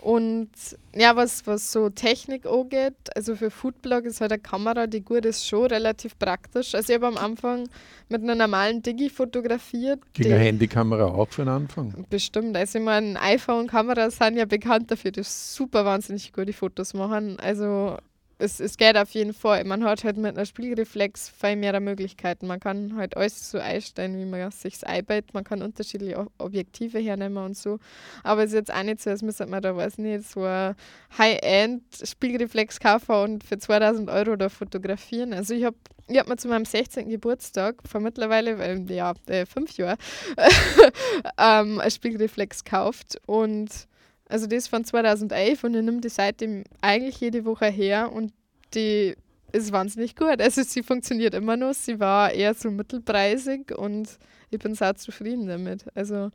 Und 0.07 0.51
ja, 0.95 1.17
was, 1.17 1.49
was 1.49 1.73
so 1.73 1.91
Technik 1.91 2.47
angeht, 2.47 2.95
also 3.17 3.35
für 3.35 3.51
Foodblog 3.51 4.05
ist 4.05 4.21
halt 4.21 4.31
eine 4.31 4.41
Kamera, 4.41 4.87
die 4.87 5.01
gut 5.01 5.25
ist, 5.25 5.45
schon 5.45 5.67
relativ 5.67 6.17
praktisch. 6.17 6.77
Also 6.77 6.93
ich 6.93 6.95
habe 6.95 7.09
am 7.09 7.17
Anfang 7.17 7.69
mit 8.09 8.23
einer 8.23 8.37
normalen 8.37 8.83
Digi 8.83 9.11
fotografiert. 9.11 9.99
Ging 10.13 10.27
eine 10.27 10.39
Handykamera 10.39 11.07
auch 11.07 11.29
für 11.31 11.43
den 11.43 11.49
Anfang? 11.49 12.07
Bestimmt. 12.09 12.57
Also 12.57 12.79
ich 12.79 12.85
meine, 12.85 13.21
iPhone-Kameras 13.21 14.19
sind 14.19 14.37
ja 14.37 14.45
bekannt 14.45 14.93
dafür, 14.93 15.11
dass 15.11 15.57
super 15.57 15.85
wahnsinnig 15.85 16.33
gute 16.33 16.53
Fotos 16.53 16.95
machen. 16.95 17.41
Also 17.41 17.97
es, 18.39 18.61
es 18.61 18.77
geht 18.77 18.97
auf 18.97 19.11
jeden 19.11 19.33
Fall. 19.33 19.65
Man 19.65 19.85
hat 19.85 20.05
halt 20.05 20.19
mit 20.19 20.37
einer 20.37 20.45
Spielreflex 20.45 21.31
viel 21.31 21.57
mehr 21.57 21.79
Möglichkeiten. 21.81 22.47
Man 22.47 22.61
kann 22.61 22.97
halt 22.97 23.17
alles 23.17 23.51
so 23.51 23.59
einstellen, 23.59 24.19
wie 24.19 24.27
man 24.27 24.51
sich 24.51 24.87
einbaut. 24.87 25.33
Man 25.33 25.45
kann 25.45 25.63
unterschiedliche 25.63 26.27
Objektive 26.39 26.99
hernehmen 26.99 27.43
und 27.43 27.57
so. 27.57 27.79
Aber 28.23 28.43
es 28.43 28.51
ist 28.51 28.55
jetzt 28.55 28.75
auch 28.75 28.83
nicht 28.83 29.01
so, 29.01 29.11
als 29.11 29.23
müsste 29.23 29.47
man 29.47 29.63
da, 29.63 29.75
weiß 29.75 29.99
nicht, 29.99 30.29
so 30.29 30.45
ein 30.45 30.75
High-End-Spielreflex 31.17 32.81
kaufen 32.81 33.13
und 33.13 33.45
für 33.45 33.59
2000 33.59 34.11
Euro 34.11 34.37
da 34.37 34.49
fotografieren. 34.49 35.33
Also 35.33 35.55
ich 35.55 35.65
habe 35.65 35.77
ich 36.09 36.19
habe 36.19 36.31
mir 36.31 36.37
zu 36.37 36.47
meinem 36.47 36.65
16. 36.65 37.09
Geburtstag 37.09 37.83
vor 37.85 38.01
mittlerweile 38.01 38.53
äh, 38.63 38.95
ja, 38.95 39.15
äh, 39.27 39.45
fünf 39.45 39.77
Jahren 39.77 39.99
ähm, 41.39 41.81
ein 41.81 41.91
Spiegelreflex 41.91 42.63
gekauft 42.63 43.21
und 43.27 43.89
also 44.29 44.47
das 44.47 44.69
von 44.69 44.85
2011 44.85 45.65
und 45.65 45.75
ich 45.75 45.83
nehme 45.83 46.01
die 46.01 46.09
seitdem 46.09 46.65
eigentlich 46.81 47.21
jede 47.21 47.45
Woche 47.45 47.67
her 47.67 48.13
und 48.13 48.33
die 48.75 49.15
ist 49.53 49.73
wahnsinnig 49.73 50.17
gut. 50.17 50.41
Also 50.41 50.63
sie 50.63 50.83
funktioniert 50.83 51.35
immer 51.35 51.57
noch. 51.57 51.75
Sie 51.75 52.01
war 52.01 52.33
eher 52.33 52.55
so 52.55 52.71
mittelpreisig 52.71 53.77
und 53.77 54.19
ich 54.51 54.59
bin 54.59 54.75
sehr 54.75 54.97
zufrieden 54.97 55.47
damit. 55.47 55.87
Also 55.95 56.31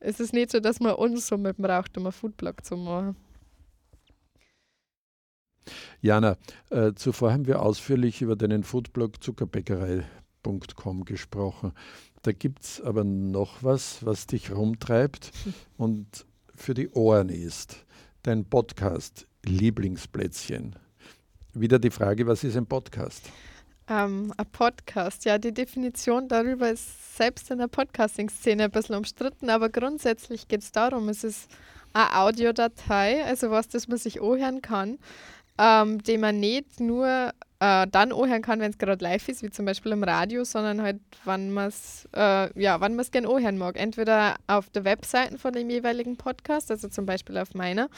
es 0.00 0.20
ist 0.20 0.32
nicht 0.32 0.50
so, 0.50 0.60
dass 0.60 0.80
man 0.80 0.94
Unsummen 0.94 1.54
braucht, 1.56 1.96
um 1.96 2.06
einen 2.06 2.12
Foodblog 2.12 2.64
zu 2.64 2.76
machen. 2.76 3.16
Jana, 6.00 6.36
äh, 6.70 6.92
zuvor 6.94 7.32
haben 7.32 7.46
wir 7.46 7.62
ausführlich 7.62 8.22
über 8.22 8.34
deinen 8.34 8.64
Foodblog 8.64 9.22
zuckerbäckerei.com 9.22 11.04
gesprochen. 11.04 11.72
Da 12.22 12.32
gibt 12.32 12.62
es 12.64 12.80
aber 12.80 13.04
noch 13.04 13.62
was, 13.62 14.04
was 14.04 14.26
dich 14.26 14.52
rumtreibt. 14.52 15.30
Und 15.76 16.26
für 16.56 16.74
die 16.74 16.88
Ohren 16.90 17.28
ist. 17.28 17.84
Dein 18.22 18.44
Podcast 18.44 19.26
Lieblingsplätzchen. 19.44 20.76
Wieder 21.54 21.78
die 21.78 21.90
Frage, 21.90 22.26
was 22.26 22.44
ist 22.44 22.56
ein 22.56 22.66
Podcast? 22.66 23.28
Ähm, 23.88 24.32
ein 24.36 24.46
Podcast, 24.46 25.24
ja, 25.24 25.38
die 25.38 25.52
Definition 25.52 26.28
darüber 26.28 26.70
ist 26.70 27.16
selbst 27.16 27.50
in 27.50 27.58
der 27.58 27.68
Podcasting-Szene 27.68 28.64
ein 28.64 28.70
bisschen 28.70 28.94
umstritten, 28.94 29.50
aber 29.50 29.68
grundsätzlich 29.68 30.46
geht 30.48 30.62
es 30.62 30.72
darum, 30.72 31.08
es 31.08 31.24
ist 31.24 31.50
eine 31.92 32.16
Audiodatei, 32.16 33.24
also 33.24 33.50
was, 33.50 33.68
das 33.68 33.88
man 33.88 33.98
sich 33.98 34.22
anhören 34.22 34.62
kann, 34.62 34.98
ähm, 35.58 36.02
die 36.02 36.16
man 36.16 36.38
nicht 36.38 36.80
nur 36.80 37.32
äh, 37.62 37.86
dann 37.86 38.12
anhören 38.12 38.42
kann, 38.42 38.58
wenn 38.58 38.72
es 38.72 38.78
gerade 38.78 39.04
live 39.04 39.28
ist, 39.28 39.44
wie 39.44 39.50
zum 39.50 39.66
Beispiel 39.66 39.92
im 39.92 40.02
Radio, 40.02 40.42
sondern 40.42 40.82
halt, 40.82 40.98
wann 41.24 41.52
man 41.52 41.68
es 41.68 42.08
äh, 42.12 42.60
ja, 42.60 42.76
gerne 43.12 43.28
anhören 43.28 43.56
mag. 43.56 43.78
Entweder 43.78 44.34
auf 44.48 44.68
der 44.70 44.84
Webseite 44.84 45.38
von 45.38 45.52
dem 45.52 45.70
jeweiligen 45.70 46.16
Podcast, 46.16 46.72
also 46.72 46.88
zum 46.88 47.06
Beispiel 47.06 47.38
auf 47.38 47.54
meiner, 47.54 47.88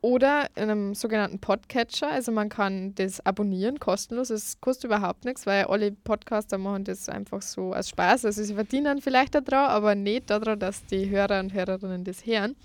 oder 0.00 0.46
in 0.54 0.62
einem 0.62 0.94
sogenannten 0.94 1.40
Podcatcher. 1.40 2.10
Also 2.10 2.32
man 2.32 2.48
kann 2.48 2.94
das 2.94 3.20
abonnieren, 3.20 3.78
kostenlos. 3.78 4.30
Es 4.30 4.58
kostet 4.62 4.84
überhaupt 4.84 5.26
nichts, 5.26 5.44
weil 5.44 5.66
alle 5.66 5.92
Podcaster 5.92 6.56
machen 6.56 6.84
das 6.84 7.10
einfach 7.10 7.42
so 7.42 7.74
als 7.74 7.90
Spaß. 7.90 8.24
Also 8.24 8.42
sie 8.42 8.54
verdienen 8.54 9.02
vielleicht 9.02 9.34
daran, 9.34 9.68
aber 9.68 9.94
nicht 9.94 10.30
daran, 10.30 10.58
dass 10.58 10.86
die 10.86 11.10
Hörer 11.10 11.38
und 11.40 11.52
Hörerinnen 11.52 12.04
das 12.04 12.24
hören. 12.24 12.56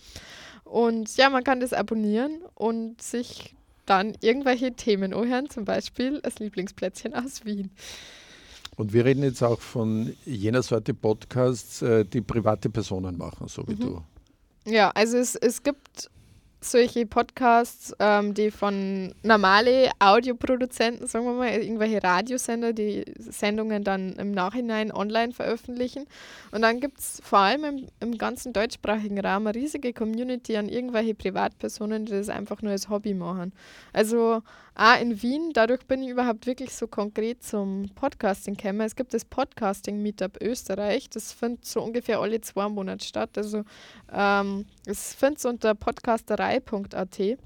Und 0.63 1.17
ja, 1.17 1.29
man 1.29 1.43
kann 1.43 1.59
das 1.59 1.73
abonnieren 1.73 2.39
und 2.55 3.01
sich 3.01 3.56
dann 3.87 4.15
irgendwelche 4.21 4.73
Themen 4.73 5.13
anhören, 5.13 5.49
zum 5.49 5.65
Beispiel 5.65 6.21
das 6.21 6.39
Lieblingsplätzchen 6.39 7.13
aus 7.13 7.45
Wien. 7.45 7.71
Und 8.75 8.93
wir 8.93 9.05
reden 9.05 9.23
jetzt 9.23 9.41
auch 9.41 9.59
von 9.59 10.15
jener 10.25 10.61
Sorte 10.61 10.93
Podcasts, 10.93 11.81
äh, 11.81 12.05
die 12.05 12.21
private 12.21 12.69
Personen 12.69 13.17
machen, 13.17 13.47
so 13.47 13.67
wie 13.67 13.73
mhm. 13.73 13.79
du. 13.79 14.03
Ja, 14.65 14.91
also 14.91 15.17
es, 15.17 15.35
es 15.35 15.63
gibt 15.63 16.11
solche 16.59 17.05
Podcasts, 17.05 17.93
ähm, 17.99 18.33
die 18.33 18.51
von 18.51 19.13
normale 19.23 19.91
Audioproduzenten, 19.99 21.07
sagen 21.07 21.25
wir 21.25 21.33
mal, 21.33 21.49
irgendwelche 21.49 22.03
Radiosender, 22.03 22.73
die 22.73 23.05
Sendungen 23.17 23.83
dann 23.83 24.13
im 24.13 24.31
Nachhinein 24.31 24.91
online 24.91 25.33
veröffentlichen. 25.33 26.05
Und 26.51 26.61
dann 26.63 26.79
gibt 26.79 26.99
es 26.99 27.21
vor 27.23 27.39
allem 27.39 27.63
im, 27.63 27.87
im, 27.99 28.17
ganzen 28.17 28.53
deutschsprachigen 28.53 29.19
Raum 29.19 29.47
eine 29.47 29.55
riesige 29.55 29.93
Community 29.93 30.57
an 30.57 30.67
irgendwelche 30.67 31.13
Privatpersonen, 31.13 32.05
die 32.05 32.13
das 32.13 32.29
einfach 32.29 32.61
nur 32.61 32.71
als 32.71 32.89
Hobby 32.89 33.13
machen. 33.13 33.53
Also 33.93 34.41
auch 34.79 35.01
in 35.01 35.23
Wien, 35.23 35.53
dadurch 35.53 35.87
bin 35.87 36.03
ich 36.03 36.09
überhaupt 36.09 36.45
wirklich 36.45 36.71
so 36.71 36.85
konkret 36.85 37.41
zum 37.43 37.89
Podcasting 37.95 38.55
gekommen. 38.55 38.81
Es 38.81 38.95
gibt 38.95 39.11
das 39.11 39.25
Podcasting 39.25 40.03
Meetup 40.03 40.39
Österreich, 40.39 41.09
das 41.09 41.33
findet 41.33 41.65
so 41.65 41.81
ungefähr 41.81 42.19
alle 42.19 42.41
zwei 42.41 42.69
Monate 42.69 43.03
statt. 43.03 43.31
Also 43.37 43.63
ähm, 44.13 44.67
es 44.85 45.15
findet 45.15 45.43
unter 45.45 45.73
podcasterei.at. 46.59 47.37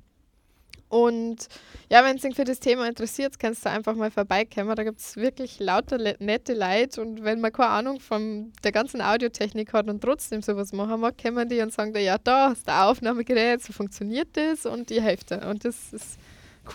Und 0.91 1.47
ja, 1.89 2.03
wenn 2.03 2.17
es 2.17 2.21
dich 2.21 2.35
für 2.35 2.43
das 2.43 2.59
Thema 2.59 2.85
interessiert, 2.85 3.39
kannst 3.39 3.65
du 3.65 3.69
einfach 3.69 3.95
mal 3.95 4.11
vorbeikommen. 4.11 4.75
Da 4.75 4.83
gibt 4.83 4.99
es 4.99 5.15
wirklich 5.15 5.57
lauter 5.59 5.97
nette 6.19 6.53
Leute. 6.53 7.01
Und 7.01 7.23
wenn 7.23 7.39
man 7.39 7.53
keine 7.53 7.69
Ahnung 7.69 8.01
von 8.01 8.51
der 8.65 8.73
ganzen 8.73 9.01
Audiotechnik 9.01 9.71
hat 9.71 9.87
und 9.87 10.01
trotzdem 10.01 10.41
sowas 10.41 10.73
machen 10.73 10.99
mag, 10.99 11.15
kommen 11.17 11.47
die 11.47 11.61
und 11.61 11.71
sagen, 11.71 11.95
ja, 11.97 12.17
da 12.17 12.49
hast 12.49 12.67
du 12.67 12.73
ein 12.73 12.81
Aufnahmegerät, 12.81 13.63
so 13.63 13.71
funktioniert 13.71 14.27
das 14.33 14.65
und 14.65 14.89
die 14.89 15.01
Hälfte. 15.01 15.39
Und 15.49 15.63
das 15.63 15.93
ist 15.93 16.19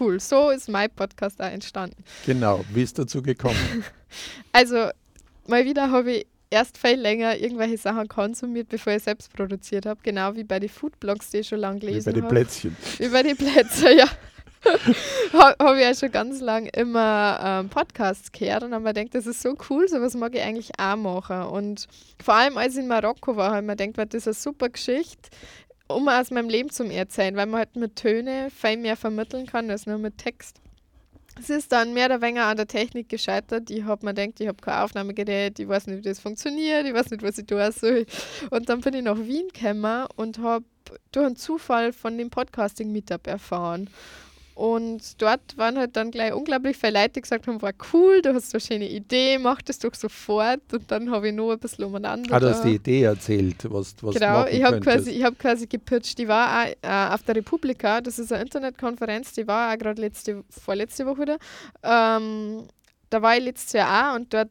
cool. 0.01 0.19
So 0.19 0.49
ist 0.49 0.71
mein 0.71 0.89
Podcast 0.91 1.39
auch 1.43 1.53
entstanden. 1.53 2.03
Genau, 2.25 2.65
wie 2.73 2.85
ist 2.85 2.99
dazu 2.99 3.21
gekommen? 3.21 3.85
also, 4.53 4.89
mal 5.47 5.67
wieder 5.67 5.91
habe 5.91 6.13
ich 6.13 6.27
erst 6.51 6.79
viel 6.79 6.99
länger 6.99 7.37
irgendwelche 7.37 7.79
Sachen 7.79 8.09
konsumiert, 8.09 8.69
bevor 8.69 8.95
ich 8.95 9.03
selbst 9.03 9.33
produziert 9.33 9.87
habe. 9.87 10.01
Genau 10.03 10.35
wie 10.35 10.45
bei 10.45 10.61
den 10.61 10.69
Foodblogs, 10.69 11.31
die 11.31 11.39
ich 11.39 11.49
schon 11.49 11.61
lange 11.61 11.81
gelesen 11.81 12.13
habe. 12.13 12.21
Bei 12.21 12.21
den 12.21 12.29
Plätzchen. 12.29 12.77
Wie 12.99 13.09
bei 13.09 13.23
den 13.23 13.37
Plätzchen, 13.37 13.99
ja. 13.99 14.07
habe 15.33 15.77
ich 15.77 15.85
ja 15.85 15.95
schon 15.95 16.11
ganz 16.11 16.41
lange 16.41 16.69
immer 16.71 17.39
ähm, 17.41 17.69
Podcasts 17.69 18.33
gehört 18.33 18.65
und 18.65 18.75
habe 18.75 18.83
mir 18.83 18.95
gedacht, 18.95 19.15
das 19.15 19.27
ist 19.27 19.41
so 19.41 19.55
cool, 19.71 19.87
sowas 19.89 20.15
mag 20.15 20.35
ich 20.35 20.43
eigentlich 20.43 20.71
auch 20.79 20.97
machen. 20.97 21.43
Und 21.43 21.87
vor 22.23 22.35
allem 22.35 22.59
als 22.59 22.75
ich 22.75 22.81
in 22.81 22.89
Marokko 22.89 23.37
war, 23.37 23.51
habe 23.51 23.61
ich 23.61 23.67
mir 23.67 23.77
gedacht, 23.77 24.13
das 24.13 24.27
ist 24.27 24.29
eine 24.29 24.35
super 24.35 24.69
Geschichte 24.69 25.31
um 25.89 26.09
aus 26.09 26.31
meinem 26.31 26.49
Leben 26.49 26.71
zu 26.71 26.85
erzählen, 26.85 27.37
weil 27.37 27.47
man 27.47 27.59
halt 27.59 27.77
mit 27.77 27.97
Töne 27.97 28.49
viel 28.51 28.77
mehr 28.77 28.97
vermitteln 28.97 29.47
kann 29.47 29.71
als 29.71 29.87
nur 29.87 29.99
mit 29.99 30.19
Text. 30.19 30.61
Es 31.39 31.51
ist 31.51 31.71
dann 31.71 31.93
mehr 31.93 32.07
oder 32.07 32.23
weniger 32.23 32.47
an 32.47 32.57
der 32.57 32.67
Technik 32.67 33.09
gescheitert. 33.09 33.71
Ich 33.71 33.85
habe 33.85 34.07
mir 34.07 34.15
gedacht, 34.15 34.41
ich 34.41 34.49
habe 34.49 34.61
kein 34.61 34.83
Aufnahmegerät, 34.83 35.59
ich 35.59 35.69
weiß 35.69 35.87
nicht, 35.87 35.99
wie 35.99 36.09
das 36.09 36.19
funktioniert, 36.19 36.87
ich 36.87 36.95
weiß 36.95 37.11
nicht, 37.11 37.23
was 37.23 37.37
ich 37.39 37.47
tun 37.47 37.71
soll. 37.73 38.07
Und 38.51 38.69
dann 38.69 38.81
bin 38.81 38.95
ich 38.95 39.03
nach 39.03 39.19
Wien 39.19 39.49
gekommen 39.53 40.07
und 40.17 40.39
habe 40.39 40.65
durch 41.13 41.27
einen 41.27 41.37
Zufall 41.37 41.93
von 41.93 42.17
dem 42.17 42.31
Podcasting-Meetup 42.31 43.27
erfahren. 43.27 43.91
Und 44.57 45.21
dort 45.21 45.59
waren 45.59 45.77
halt 45.77 45.97
dann 45.97 46.11
gleich 46.11 46.33
unglaublich 46.33 46.79
viele 46.79 46.99
Leute, 46.99 47.11
die 47.11 47.21
gesagt 47.21 47.47
haben, 47.47 47.61
war 47.61 47.75
cool, 47.93 48.23
du 48.23 48.33
hast 48.33 48.49
so 48.49 48.57
eine 48.57 48.63
schöne 48.63 48.89
Idee, 48.89 49.37
mach 49.37 49.61
das 49.61 49.79
doch 49.79 49.95
sofort. 49.95 50.63
Und 50.73 50.91
dann 50.91 51.11
habe 51.11 51.29
ich 51.29 51.35
nur 51.35 51.53
ein 51.53 51.59
bisschen 51.59 51.85
umeinander. 51.85 52.35
Ah, 52.35 52.41
du 52.41 52.49
hast 52.49 52.65
die 52.65 52.77
Idee 52.77 53.03
erzählt, 53.03 53.71
was, 53.71 53.95
was 54.01 54.15
Genau, 54.15 54.47
ich 54.47 54.63
habe 54.63 54.81
quasi, 54.81 55.21
hab 55.21 55.39
quasi 55.39 55.67
gepitcht. 55.67 56.17
Die 56.17 56.27
war 56.27 56.63
auch, 56.63 56.69
äh, 56.81 57.15
auf 57.15 57.23
der 57.25 57.37
Republika, 57.37 58.01
das 58.01 58.19
ist 58.19 58.33
eine 58.33 58.45
Internetkonferenz, 58.45 59.35
die 59.35 59.47
war 59.47 59.75
auch 59.75 59.77
gerade 59.77 60.01
letzte, 60.01 60.43
vorletzte 60.49 61.05
Woche 61.05 61.21
wieder. 61.21 61.39
Ähm, 61.83 62.67
da 63.11 63.21
war 63.21 63.37
ich 63.37 63.45
letztes 63.45 63.75
Jahr 63.75 64.13
auch 64.13 64.17
und 64.17 64.33
dort 64.33 64.49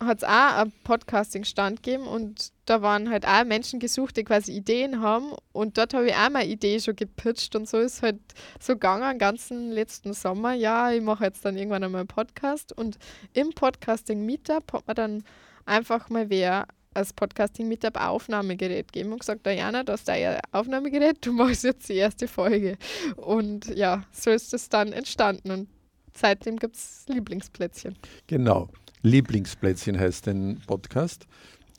hat 0.00 0.18
es 0.18 0.24
auch 0.24 0.56
einen 0.56 0.72
Podcasting-Stand 0.84 1.82
gegeben 1.82 2.06
und 2.06 2.52
da 2.66 2.82
waren 2.82 3.10
halt 3.10 3.26
auch 3.26 3.44
Menschen 3.44 3.80
gesucht, 3.80 4.16
die 4.16 4.24
quasi 4.24 4.52
Ideen 4.52 5.00
haben 5.00 5.32
und 5.52 5.78
dort 5.78 5.94
habe 5.94 6.08
ich 6.08 6.14
auch 6.14 6.30
meine 6.30 6.48
Idee 6.48 6.80
schon 6.80 6.96
gepitcht 6.96 7.56
und 7.56 7.68
so 7.68 7.78
ist 7.78 8.02
halt 8.02 8.20
so 8.60 8.74
gegangen, 8.74 9.08
den 9.08 9.18
ganzen 9.18 9.70
letzten 9.70 10.12
Sommer. 10.12 10.52
Ja, 10.54 10.92
ich 10.92 11.02
mache 11.02 11.24
jetzt 11.24 11.44
dann 11.44 11.56
irgendwann 11.56 11.84
einmal 11.84 12.00
einen 12.00 12.08
Podcast 12.08 12.72
und 12.76 12.98
im 13.32 13.50
Podcasting-Meetup 13.50 14.72
hat 14.72 14.86
man 14.86 14.96
dann 14.96 15.24
einfach 15.64 16.08
mal 16.10 16.30
wer 16.30 16.66
als 16.94 17.12
Podcasting-Meetup 17.12 18.00
Aufnahmegerät 18.00 18.92
gegeben 18.92 19.12
und 19.12 19.20
gesagt, 19.20 19.46
Diana, 19.46 19.84
das 19.84 20.00
ist 20.00 20.08
dein 20.08 20.40
Aufnahmegerät, 20.52 21.24
du 21.24 21.32
machst 21.32 21.64
jetzt 21.64 21.88
die 21.88 21.94
erste 21.94 22.26
Folge. 22.26 22.78
Und 23.16 23.66
ja, 23.76 24.02
so 24.12 24.30
ist 24.30 24.54
es 24.54 24.68
dann 24.68 24.92
entstanden 24.92 25.50
und 25.50 25.68
seitdem 26.16 26.56
gibt 26.56 26.76
es 26.76 27.04
Lieblingsplätzchen. 27.08 27.96
Genau. 28.26 28.68
Lieblingsplätzchen 29.06 29.98
heißt 29.98 30.26
den 30.26 30.60
Podcast. 30.66 31.26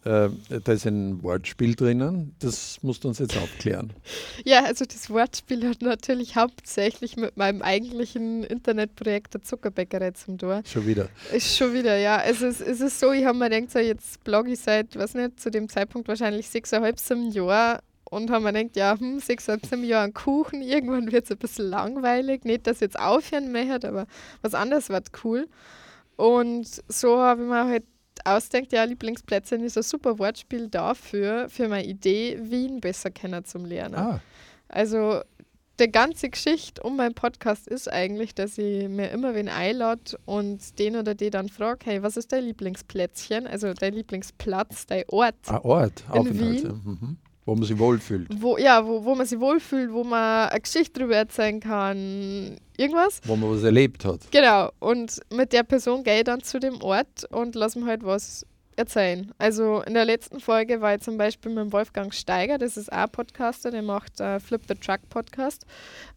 Äh, 0.06 0.30
da 0.64 0.72
ist 0.72 0.86
ein 0.86 1.22
Wortspiel 1.22 1.76
drinnen, 1.76 2.34
das 2.40 2.82
musst 2.82 3.04
du 3.04 3.10
uns 3.10 3.20
jetzt 3.20 3.36
aufklären. 3.36 3.92
Ja, 4.46 4.64
also 4.64 4.86
das 4.86 5.10
Wortspiel 5.10 5.68
hat 5.68 5.82
natürlich 5.82 6.38
hauptsächlich 6.38 7.18
mit 7.18 7.36
meinem 7.36 7.62
eigentlichen 7.62 8.44
Internetprojekt 8.44 9.34
der 9.34 9.42
Zuckerbäckerei 9.42 10.12
zum 10.12 10.38
Tor. 10.38 10.62
Schon 10.66 10.88
wieder. 10.88 11.10
Ist 11.34 11.58
schon 11.58 11.74
wieder, 11.74 11.98
ja. 11.98 12.18
Also 12.18 12.46
es, 12.46 12.62
es 12.62 12.80
ist 12.80 13.00
so, 13.00 13.12
ich 13.12 13.26
habe 13.26 13.38
mir 13.38 13.50
gedacht, 13.50 13.72
so 13.72 13.80
jetzt 13.80 14.24
blogge 14.24 14.54
ich 14.54 14.60
seit, 14.60 14.96
weiß 14.96 15.16
nicht, 15.16 15.42
zu 15.42 15.52
dem 15.52 15.68
Zeitpunkt 15.68 16.08
wahrscheinlich 16.08 16.48
sechseinhalb, 16.48 17.00
sieben 17.00 17.32
Jahr 17.32 17.82
und 18.06 18.30
haben 18.30 18.44
mir 18.44 18.54
gedacht, 18.54 18.78
ja, 18.78 18.98
hm, 18.98 19.20
sechseinhalb, 19.20 19.66
sieben 19.66 19.84
Jahre 19.84 20.06
einen 20.06 20.14
Kuchen, 20.14 20.62
irgendwann 20.62 21.12
wird 21.12 21.26
es 21.26 21.32
ein 21.32 21.38
bisschen 21.38 21.66
langweilig. 21.66 22.46
Nicht, 22.46 22.66
dass 22.68 22.78
ich 22.78 22.82
jetzt 22.82 23.00
aufhören 23.00 23.52
möchte, 23.52 23.90
aber 23.90 24.08
was 24.42 24.54
anderes 24.54 24.88
wird 24.88 25.08
cool. 25.26 25.50
Und 26.18 26.68
so 26.88 27.20
habe 27.20 27.44
ich 27.44 27.48
mir 27.48 27.66
halt 27.66 27.84
ausdenkt, 28.26 28.74
ja, 28.74 28.84
Lieblingsplätzchen 28.84 29.64
ist 29.64 29.78
ein 29.78 29.84
super 29.84 30.20
Wortspiel 30.20 30.68
dafür, 30.68 31.48
für 31.50 31.68
meine 31.70 31.86
Idee, 31.86 32.38
Wien 32.42 32.82
besser 32.82 33.12
kennen 33.12 33.46
zum 33.46 33.64
Lernen. 33.66 33.96
Ah. 33.96 34.22
Also 34.68 35.22
die 35.80 35.92
ganze 35.92 36.30
Geschichte 36.30 36.82
um 36.82 36.96
meinen 36.96 37.14
Podcast 37.14 37.68
ist 37.68 37.92
eigentlich, 37.92 38.34
dass 38.34 38.58
ich 38.58 38.90
mir 38.90 39.12
immer 39.12 39.36
wen 39.36 39.48
einlade 39.48 40.18
und 40.26 40.80
den 40.80 40.96
oder 40.96 41.14
die 41.14 41.30
dann 41.30 41.50
frage, 41.50 41.86
hey, 41.86 42.04
was 42.04 42.18
ist 42.18 42.32
dein 42.32 42.46
Lieblingsplätzchen? 42.46 43.46
Also 43.46 43.74
dein 43.74 43.94
Lieblingsplatz, 43.94 44.88
dein 44.88 45.04
Ort. 45.10 45.36
Ah, 45.46 45.60
Ort, 45.64 46.04
in 46.16 46.40
Wien. 46.40 46.82
Mhm. 46.84 47.18
Wo 47.48 47.56
man 47.56 47.64
sich 47.64 47.80
wohlfühlt. 47.80 48.28
Wo, 48.42 48.58
ja, 48.58 48.86
wo, 48.86 49.06
wo 49.06 49.16
man 49.16 49.26
sich 49.26 49.40
wohlfühlt, 49.40 49.94
wo 49.94 50.04
man 50.04 50.50
eine 50.50 50.60
Geschichte 50.60 51.00
darüber 51.00 51.16
erzählen 51.16 51.62
kann, 51.62 52.58
irgendwas. 52.76 53.22
Wo 53.24 53.38
man 53.38 53.50
was 53.50 53.64
erlebt 53.64 54.04
hat. 54.04 54.30
Genau. 54.32 54.70
Und 54.80 55.22
mit 55.34 55.54
der 55.54 55.64
Person 55.64 56.04
gehe 56.04 56.18
ich 56.18 56.24
dann 56.26 56.44
zu 56.44 56.60
dem 56.60 56.82
Ort 56.82 57.24
und 57.32 57.56
lasse 57.56 57.80
mir 57.80 57.86
halt 57.86 58.04
was 58.04 58.46
erzählen. 58.76 59.32
Also 59.38 59.82
in 59.84 59.94
der 59.94 60.04
letzten 60.04 60.42
Folge 60.42 60.82
war 60.82 60.96
ich 60.96 61.02
zum 61.02 61.18
Beispiel 61.18 61.54
mit 61.54 61.72
Wolfgang 61.72 62.14
Steiger, 62.14 62.58
das 62.58 62.76
ist 62.76 62.92
auch 62.92 62.98
ein 62.98 63.12
Podcaster, 63.12 63.72
der 63.72 63.82
macht 63.82 64.20
äh, 64.20 64.42
Flip 64.42 64.62
the 64.68 64.76
Truck 64.76 65.08
Podcast. 65.08 65.66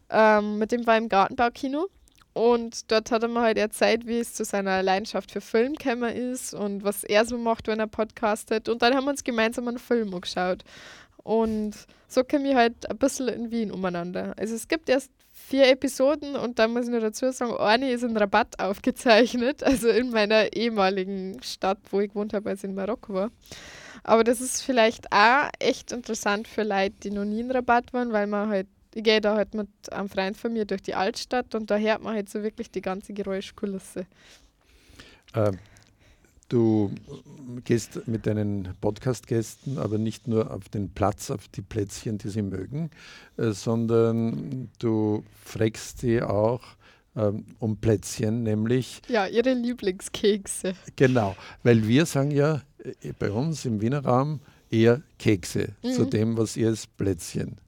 Ähm, 0.09 0.57
mit 0.57 0.73
dem 0.73 0.85
war 0.85 0.97
ich 0.97 1.03
im 1.03 1.07
Gartenbaukino. 1.07 1.87
Und 2.33 2.91
dort 2.91 3.11
hat 3.11 3.23
er 3.23 3.29
mir 3.29 3.41
halt 3.41 3.57
erzählt, 3.57 4.05
wie 4.05 4.19
es 4.19 4.33
zu 4.33 4.45
seiner 4.45 4.83
Leidenschaft 4.83 5.31
für 5.31 5.41
Film 5.41 5.73
gekommen 5.75 6.13
ist 6.15 6.53
und 6.53 6.83
was 6.83 7.03
er 7.03 7.25
so 7.25 7.37
macht, 7.37 7.67
wenn 7.67 7.79
er 7.79 7.87
podcastet. 7.87 8.69
Und 8.69 8.81
dann 8.81 8.95
haben 8.95 9.03
wir 9.05 9.11
uns 9.11 9.23
gemeinsam 9.23 9.67
einen 9.67 9.79
Film 9.79 10.13
angeschaut. 10.13 10.63
Und 11.23 11.73
so 12.07 12.23
kommen 12.23 12.45
wir 12.45 12.55
halt 12.55 12.89
ein 12.89 12.97
bisschen 12.97 13.27
in 13.27 13.51
Wien 13.51 13.71
umeinander. 13.71 14.33
Also 14.37 14.55
es 14.55 14.67
gibt 14.67 14.89
erst 14.89 15.11
vier 15.31 15.69
Episoden 15.69 16.35
und 16.35 16.59
da 16.59 16.67
muss 16.67 16.85
ich 16.85 16.91
nur 16.91 16.99
dazu 16.99 17.31
sagen, 17.31 17.55
eine 17.57 17.91
ist 17.91 18.03
in 18.03 18.15
Rabatt 18.15 18.59
aufgezeichnet, 18.59 19.63
also 19.65 19.89
in 19.89 20.11
meiner 20.11 20.53
ehemaligen 20.53 21.41
Stadt, 21.43 21.79
wo 21.89 21.99
ich 21.99 22.09
gewohnt 22.09 22.33
habe, 22.33 22.49
als 22.49 22.63
ich 22.63 22.69
in 22.69 22.75
Marokko 22.75 23.13
war. 23.13 23.31
Aber 24.03 24.23
das 24.23 24.41
ist 24.41 24.61
vielleicht 24.61 25.11
auch 25.11 25.49
echt 25.59 25.91
interessant 25.91 26.47
für 26.47 26.63
Leute, 26.63 26.95
die 27.03 27.11
noch 27.11 27.25
nie 27.25 27.41
in 27.41 27.51
Rabatt 27.51 27.93
waren, 27.93 28.11
weil 28.11 28.27
man 28.27 28.49
halt, 28.49 28.67
ich 28.95 29.03
gehe 29.03 29.21
da 29.21 29.35
halt 29.35 29.53
mit 29.53 29.69
einem 29.91 30.09
Freund 30.09 30.37
von 30.37 30.53
mir 30.53 30.65
durch 30.65 30.81
die 30.81 30.95
Altstadt 30.95 31.53
und 31.53 31.69
da 31.69 31.77
hört 31.77 32.01
man 32.01 32.15
halt 32.15 32.29
so 32.29 32.41
wirklich 32.41 32.71
die 32.71 32.81
ganze 32.81 33.13
Geräuschkulisse. 33.13 34.07
Ähm, 35.35 35.59
Du 36.51 36.91
gehst 37.63 38.09
mit 38.09 38.27
deinen 38.27 38.75
Podcast-Gästen 38.81 39.77
aber 39.77 39.97
nicht 39.97 40.27
nur 40.27 40.51
auf 40.51 40.67
den 40.67 40.89
Platz, 40.89 41.31
auf 41.31 41.47
die 41.47 41.61
Plätzchen, 41.61 42.17
die 42.17 42.27
sie 42.27 42.41
mögen, 42.41 42.91
äh, 43.37 43.51
sondern 43.51 44.69
du 44.77 45.23
fragst 45.45 45.99
sie 45.99 46.21
auch 46.21 46.61
ähm, 47.15 47.45
um 47.59 47.77
Plätzchen, 47.77 48.43
nämlich. 48.43 49.01
Ja, 49.07 49.27
ihre 49.27 49.53
Lieblingskekse. 49.53 50.73
Genau, 50.97 51.37
weil 51.63 51.87
wir 51.87 52.05
sagen 52.05 52.31
ja 52.31 52.61
äh, 52.83 53.13
bei 53.17 53.31
uns 53.31 53.63
im 53.63 53.79
Wiener 53.79 54.03
Raum 54.03 54.41
eher 54.69 55.03
Kekse 55.19 55.69
mhm. 55.81 55.91
zu 55.93 56.03
dem, 56.03 56.37
was 56.37 56.57
ihr 56.57 56.67
als 56.67 56.85
Plätzchen 56.85 57.61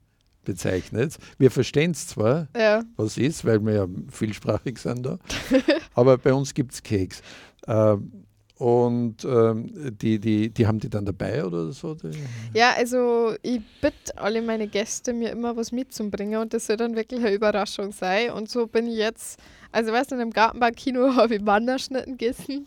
bezeichnet. 0.44 1.16
Wir 1.38 1.50
verstehen 1.50 1.92
es 1.92 2.06
zwar, 2.06 2.48
ja. 2.54 2.82
was 2.96 3.16
ist, 3.16 3.46
weil 3.46 3.64
wir 3.64 3.72
ja 3.72 3.86
vielsprachig 4.10 4.76
sind 4.76 5.06
da, 5.06 5.18
aber 5.94 6.18
bei 6.18 6.34
uns 6.34 6.52
gibt 6.52 6.74
es 6.74 6.82
Keks. 6.82 7.22
Ähm, 7.66 8.23
Und 8.64 9.26
ähm, 9.26 9.70
die, 10.00 10.18
die, 10.18 10.48
die 10.48 10.66
haben 10.66 10.80
die 10.80 10.88
dann 10.88 11.04
dabei 11.04 11.44
oder 11.44 11.70
so? 11.70 11.92
Die? 11.96 12.12
Ja, 12.54 12.72
also 12.74 13.34
ich 13.42 13.60
bitte 13.82 14.16
alle 14.16 14.40
meine 14.40 14.68
Gäste, 14.68 15.12
mir 15.12 15.32
immer 15.32 15.54
was 15.54 15.70
mitzubringen 15.70 16.40
und 16.40 16.54
das 16.54 16.64
soll 16.64 16.78
dann 16.78 16.96
wirklich 16.96 17.20
eine 17.20 17.34
Überraschung 17.34 17.92
sein. 17.92 18.30
Und 18.30 18.48
so 18.48 18.66
bin 18.66 18.86
ich 18.86 18.96
jetzt, 18.96 19.38
also 19.70 19.92
weißt 19.92 20.12
du, 20.12 20.16
im 20.16 20.30
Gartenbaukino 20.30 21.14
habe 21.16 21.34
ich 21.34 21.44
Wanderschnitten 21.44 22.16
gegessen 22.16 22.64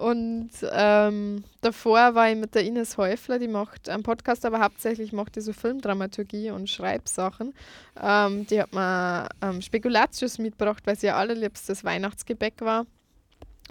und 0.00 0.50
ähm, 0.72 1.44
davor 1.60 2.16
war 2.16 2.28
ich 2.28 2.36
mit 2.36 2.56
der 2.56 2.64
Ines 2.64 2.98
Häufler, 2.98 3.38
die 3.38 3.46
macht 3.46 3.88
einen 3.88 4.02
Podcast, 4.02 4.44
aber 4.44 4.58
hauptsächlich 4.58 5.12
macht 5.12 5.36
die 5.36 5.42
so 5.42 5.52
Filmdramaturgie 5.52 6.50
und 6.50 6.68
Schreibsachen. 6.68 7.54
Ähm, 8.02 8.48
die 8.48 8.60
hat 8.60 8.72
mir 8.72 9.28
ähm, 9.42 9.62
Spekulatius 9.62 10.38
mitgebracht, 10.38 10.82
weil 10.86 10.98
sie 10.98 11.06
ja 11.06 11.14
allerliebstes 11.14 11.84
Weihnachtsgebäck 11.84 12.54
war. 12.62 12.84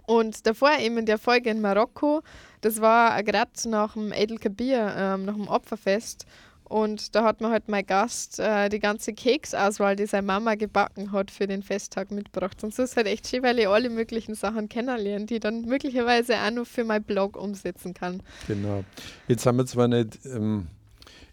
Und 0.05 0.45
davor 0.45 0.77
eben 0.79 0.97
in 0.97 1.05
der 1.05 1.17
Folge 1.17 1.49
in 1.49 1.62
Marokko, 1.62 2.21
das 2.62 2.81
war 2.81 3.21
gerade 3.23 3.51
nach 3.67 3.93
dem 3.93 4.12
Edel 4.12 4.38
Kabir, 4.38 4.93
ähm, 4.97 5.25
nach 5.25 5.35
dem 5.35 5.47
Opferfest. 5.47 6.25
Und 6.69 7.15
da 7.15 7.23
hat 7.23 7.41
mir 7.41 7.49
halt 7.49 7.67
mein 7.67 7.85
Gast 7.85 8.39
äh, 8.39 8.69
die 8.69 8.79
ganze 8.79 9.12
Keksauswahl, 9.13 9.95
die 9.95 10.05
seine 10.05 10.27
Mama 10.27 10.53
gebacken 10.53 11.12
hat, 11.12 11.31
für 11.31 11.47
den 11.47 11.63
Festtag 11.63 12.12
mitgebracht. 12.12 12.63
Und 12.63 12.75
so 12.75 12.83
ist 12.83 12.95
halt 12.95 13.07
echt 13.07 13.27
schön, 13.27 13.41
weil 13.41 13.57
ich 13.57 13.67
alle 13.67 13.89
möglichen 13.89 14.35
Sachen 14.35 14.69
kennenlerne, 14.69 15.25
die 15.25 15.35
ich 15.35 15.39
dann 15.39 15.63
möglicherweise 15.63 16.35
auch 16.38 16.51
noch 16.51 16.67
für 16.67 16.83
meinen 16.83 17.03
Blog 17.03 17.35
umsetzen 17.38 17.95
kann. 17.95 18.21
Genau. 18.47 18.83
Jetzt 19.27 19.47
haben 19.47 19.57
wir 19.57 19.65
zwar 19.65 19.88
nicht 19.88 20.19
ähm, 20.25 20.67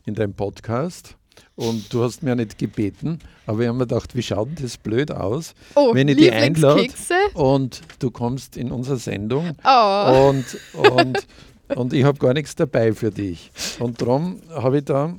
in 0.06 0.14
deinem 0.14 0.32
Podcast, 0.32 1.16
und 1.54 1.92
du 1.92 2.02
hast 2.02 2.22
mir 2.22 2.36
nicht 2.36 2.58
gebeten, 2.58 3.18
aber 3.46 3.60
wir 3.60 3.68
haben 3.68 3.78
mir 3.78 3.86
gedacht, 3.86 4.14
wie 4.14 4.22
schaut 4.22 4.48
das 4.60 4.76
blöd 4.76 5.10
aus, 5.10 5.54
oh, 5.74 5.94
wenn 5.94 6.08
ich 6.08 6.16
dich 6.16 6.32
einlade 6.32 6.88
und 7.34 7.80
du 7.98 8.10
kommst 8.10 8.56
in 8.56 8.70
unsere 8.70 8.96
Sendung 8.96 9.56
oh. 9.64 10.28
und, 10.28 10.44
und, 10.72 11.26
und 11.74 11.92
ich 11.92 12.04
habe 12.04 12.18
gar 12.18 12.34
nichts 12.34 12.54
dabei 12.54 12.92
für 12.92 13.10
dich. 13.10 13.50
Und 13.78 14.00
darum 14.00 14.40
habe 14.50 14.78
ich 14.78 14.84
da 14.84 15.14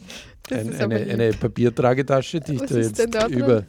ein, 0.52 0.74
eine, 0.76 0.96
eine 0.96 1.32
Papiertragetasche, 1.32 2.40
die 2.40 2.56
ich 2.56 2.62
Was 2.62 2.70
dir 2.70 2.82
jetzt 2.82 3.30
über, 3.30 3.66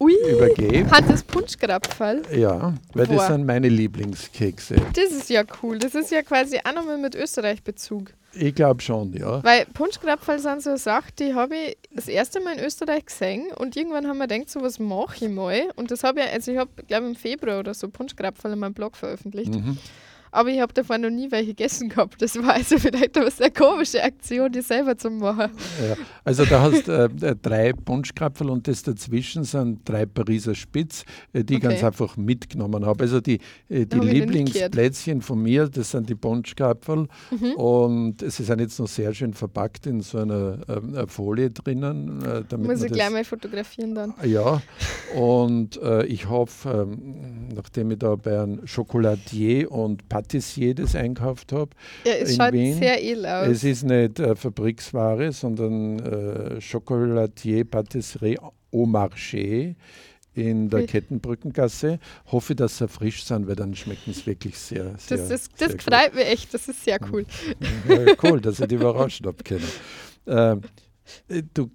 Ui, 0.00 0.14
übergebe. 0.30 0.90
Hat 0.90 1.08
das 1.10 1.22
Punschgrapferl? 1.22 2.22
Ja, 2.34 2.74
weil 2.94 3.06
Boah. 3.06 3.16
das 3.16 3.26
sind 3.28 3.44
meine 3.44 3.68
Lieblingskekse. 3.68 4.76
Das 4.94 5.12
ist 5.12 5.28
ja 5.28 5.42
cool. 5.62 5.78
Das 5.78 5.94
ist 5.94 6.10
ja 6.10 6.22
quasi 6.22 6.58
auch 6.64 6.74
nochmal 6.74 6.96
mit 6.96 7.14
Österreich-Bezug. 7.14 8.14
Ich 8.32 8.54
glaube 8.54 8.80
schon, 8.80 9.12
ja. 9.12 9.42
Weil 9.42 9.66
Punschkrapferl 9.66 10.38
sind 10.38 10.62
so 10.62 10.70
eine 10.70 10.78
Sache, 10.78 11.10
die 11.18 11.34
habe 11.34 11.56
ich 11.56 11.78
das 11.92 12.06
erste 12.06 12.40
Mal 12.40 12.58
in 12.58 12.64
Österreich 12.64 13.06
gesehen 13.06 13.48
und 13.56 13.76
irgendwann 13.76 14.06
haben 14.06 14.18
wir 14.18 14.28
gedacht, 14.28 14.50
so 14.50 14.62
was 14.62 14.78
mache 14.78 15.24
ich 15.24 15.30
mal. 15.30 15.70
Und 15.76 15.90
das 15.90 16.04
habe 16.04 16.20
ich, 16.20 16.26
also 16.26 16.52
ich 16.52 16.58
habe, 16.58 16.70
glaube 16.86 17.06
im 17.06 17.16
Februar 17.16 17.58
oder 17.58 17.74
so 17.74 17.88
Punschkrapferl 17.88 18.52
in 18.52 18.60
meinem 18.60 18.74
Blog 18.74 18.96
veröffentlicht. 18.96 19.54
Mhm. 19.54 19.78
Aber 20.32 20.48
ich 20.50 20.60
habe 20.60 20.72
davor 20.72 20.98
noch 20.98 21.10
nie 21.10 21.30
welche 21.30 21.54
gegessen 21.60 21.88
gehabt. 21.88 22.22
Das 22.22 22.36
war 22.36 22.54
also 22.54 22.78
vielleicht 22.78 23.16
eine 23.16 23.30
sehr 23.30 23.50
komische 23.50 24.02
Aktion, 24.02 24.50
die 24.52 24.62
selber 24.62 24.96
zu 24.96 25.10
machen. 25.10 25.50
Ja, 25.88 25.96
also 26.24 26.44
da 26.44 26.62
hast 26.62 26.88
äh, 26.88 27.04
äh 27.04 27.36
drei 27.40 27.72
Punschkrapferl 27.72 28.50
und 28.50 28.68
das 28.68 28.82
dazwischen 28.82 29.44
sind 29.44 29.88
drei 29.88 30.06
Pariser 30.06 30.54
Spitz, 30.54 31.04
äh, 31.32 31.44
die 31.44 31.54
ich 31.54 31.64
okay. 31.64 31.68
ganz 31.68 31.84
einfach 31.84 32.16
mitgenommen 32.16 32.86
habe. 32.86 33.04
Also 33.04 33.20
die, 33.20 33.40
äh, 33.68 33.86
die 33.86 33.98
Lieblingsplätzchen 33.98 35.22
von 35.22 35.42
mir, 35.42 35.68
das 35.68 35.90
sind 35.90 36.08
die 36.08 36.14
Punschkrapferl 36.14 37.08
mhm. 37.30 37.52
und 37.54 38.20
sie 38.20 38.44
sind 38.44 38.60
jetzt 38.60 38.78
noch 38.78 38.88
sehr 38.88 39.12
schön 39.12 39.34
verpackt 39.34 39.86
in 39.86 40.00
so 40.00 40.18
einer 40.18 40.58
äh, 40.68 41.06
Folie 41.08 41.50
drinnen. 41.50 42.22
Äh, 42.22 42.44
damit 42.48 42.68
Muss 42.68 42.82
ich 42.82 42.92
gleich 42.92 43.10
mal 43.10 43.24
fotografieren 43.24 43.94
dann. 43.94 44.14
Ja, 44.24 44.62
und 45.14 45.80
ich 46.06 46.28
hoffe, 46.28 46.88
ähm, 46.92 47.48
nachdem 47.54 47.90
ich 47.90 47.98
da 47.98 48.14
bei 48.14 48.40
einem 48.40 48.66
Schokoladier 48.66 49.70
und 49.70 50.08
Pat 50.08 50.19
Patissier 50.20 50.74
das 50.74 50.94
einkauft 50.94 51.52
habe. 51.52 51.70
Ja, 52.04 52.12
es 52.14 52.36
schaut 52.36 52.52
Wien. 52.52 52.78
sehr 52.78 53.02
edel 53.02 53.26
aus. 53.26 53.48
Es 53.48 53.64
ist 53.64 53.84
nicht 53.84 54.20
äh, 54.20 54.36
Fabriksware, 54.36 55.32
sondern 55.32 55.98
äh, 55.98 56.58
Chocolatier 56.60 57.64
Patisserie 57.64 58.38
au 58.38 58.84
Marché 58.84 59.74
in 60.34 60.68
der 60.68 60.86
Kettenbrückengasse. 60.86 61.98
Hoffe, 62.30 62.54
dass 62.54 62.78
sie 62.78 62.88
frisch 62.88 63.24
sind, 63.24 63.48
weil 63.48 63.56
dann 63.56 63.74
schmecken 63.74 64.10
es 64.10 64.26
wirklich 64.26 64.56
sehr, 64.58 64.94
sehr 64.98 65.18
Das, 65.18 65.28
das, 65.28 65.48
das 65.58 65.72
sehr 65.72 65.80
freut 65.80 66.14
mich 66.14 66.26
echt, 66.26 66.54
das 66.54 66.68
ist 66.68 66.84
sehr 66.84 66.98
cool. 67.10 67.24
Ja, 67.88 68.14
cool, 68.22 68.40
dass 68.40 68.60
ich 68.60 68.66
die 68.66 68.76
überrascht 68.76 69.24
habe 69.26 69.42
können. 69.42 69.68
Äh, 71.28 71.42
du 71.54 71.70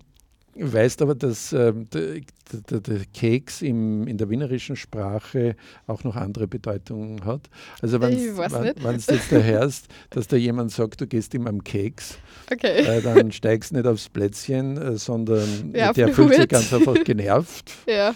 weißt 0.55 1.01
aber, 1.01 1.15
dass 1.15 1.51
äh, 1.53 1.73
der, 1.73 2.21
der, 2.69 2.79
der, 2.79 2.99
Keks 3.13 3.61
im, 3.61 4.07
in 4.07 4.17
der 4.17 4.29
wienerischen 4.29 4.75
Sprache 4.75 5.55
auch 5.87 6.03
noch 6.03 6.15
andere 6.15 6.47
Bedeutungen 6.47 7.25
hat. 7.25 7.49
Also 7.81 7.99
wenn 8.01 8.11
du 8.11 8.41
jetzt 8.41 9.31
da 9.31 9.37
hörst, 9.37 9.87
dass 10.11 10.27
da 10.27 10.37
jemand 10.37 10.71
sagt, 10.71 11.01
du 11.01 11.07
gehst 11.07 11.33
ihm 11.33 11.47
am 11.47 11.63
Keks, 11.63 12.17
okay. 12.51 12.85
äh, 12.85 13.01
dann 13.01 13.31
steigst 13.31 13.71
du 13.71 13.75
nicht 13.75 13.87
aufs 13.87 14.09
Plätzchen, 14.09 14.77
äh, 14.77 14.97
sondern 14.97 15.73
ja, 15.73 15.91
der 15.91 16.09
fühlt 16.09 16.35
sich 16.35 16.47
ganz 16.47 16.73
einfach 16.73 17.03
genervt. 17.03 17.71
ja. 17.87 18.15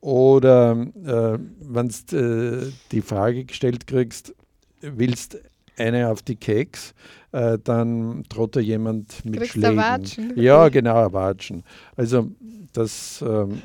Oder 0.00 0.86
äh, 1.04 1.38
wenn 1.60 1.92
du 2.10 2.16
äh, 2.16 2.72
die 2.92 3.02
Frage 3.02 3.44
gestellt 3.44 3.86
kriegst, 3.86 4.34
willst 4.80 5.38
eine 5.80 6.08
auf 6.08 6.22
die 6.22 6.36
Keks, 6.36 6.94
äh, 7.32 7.58
dann 7.62 8.22
droht 8.28 8.56
da 8.56 8.60
jemand 8.60 9.24
mit 9.24 9.40
Kriegst 9.40 9.52
Schlägen. 9.52 9.76
Watschen. 9.76 10.38
Ja, 10.38 10.68
genau, 10.68 11.12
Watschen. 11.12 11.64
Also 11.96 12.30
das 12.72 13.24
ähm, 13.26 13.62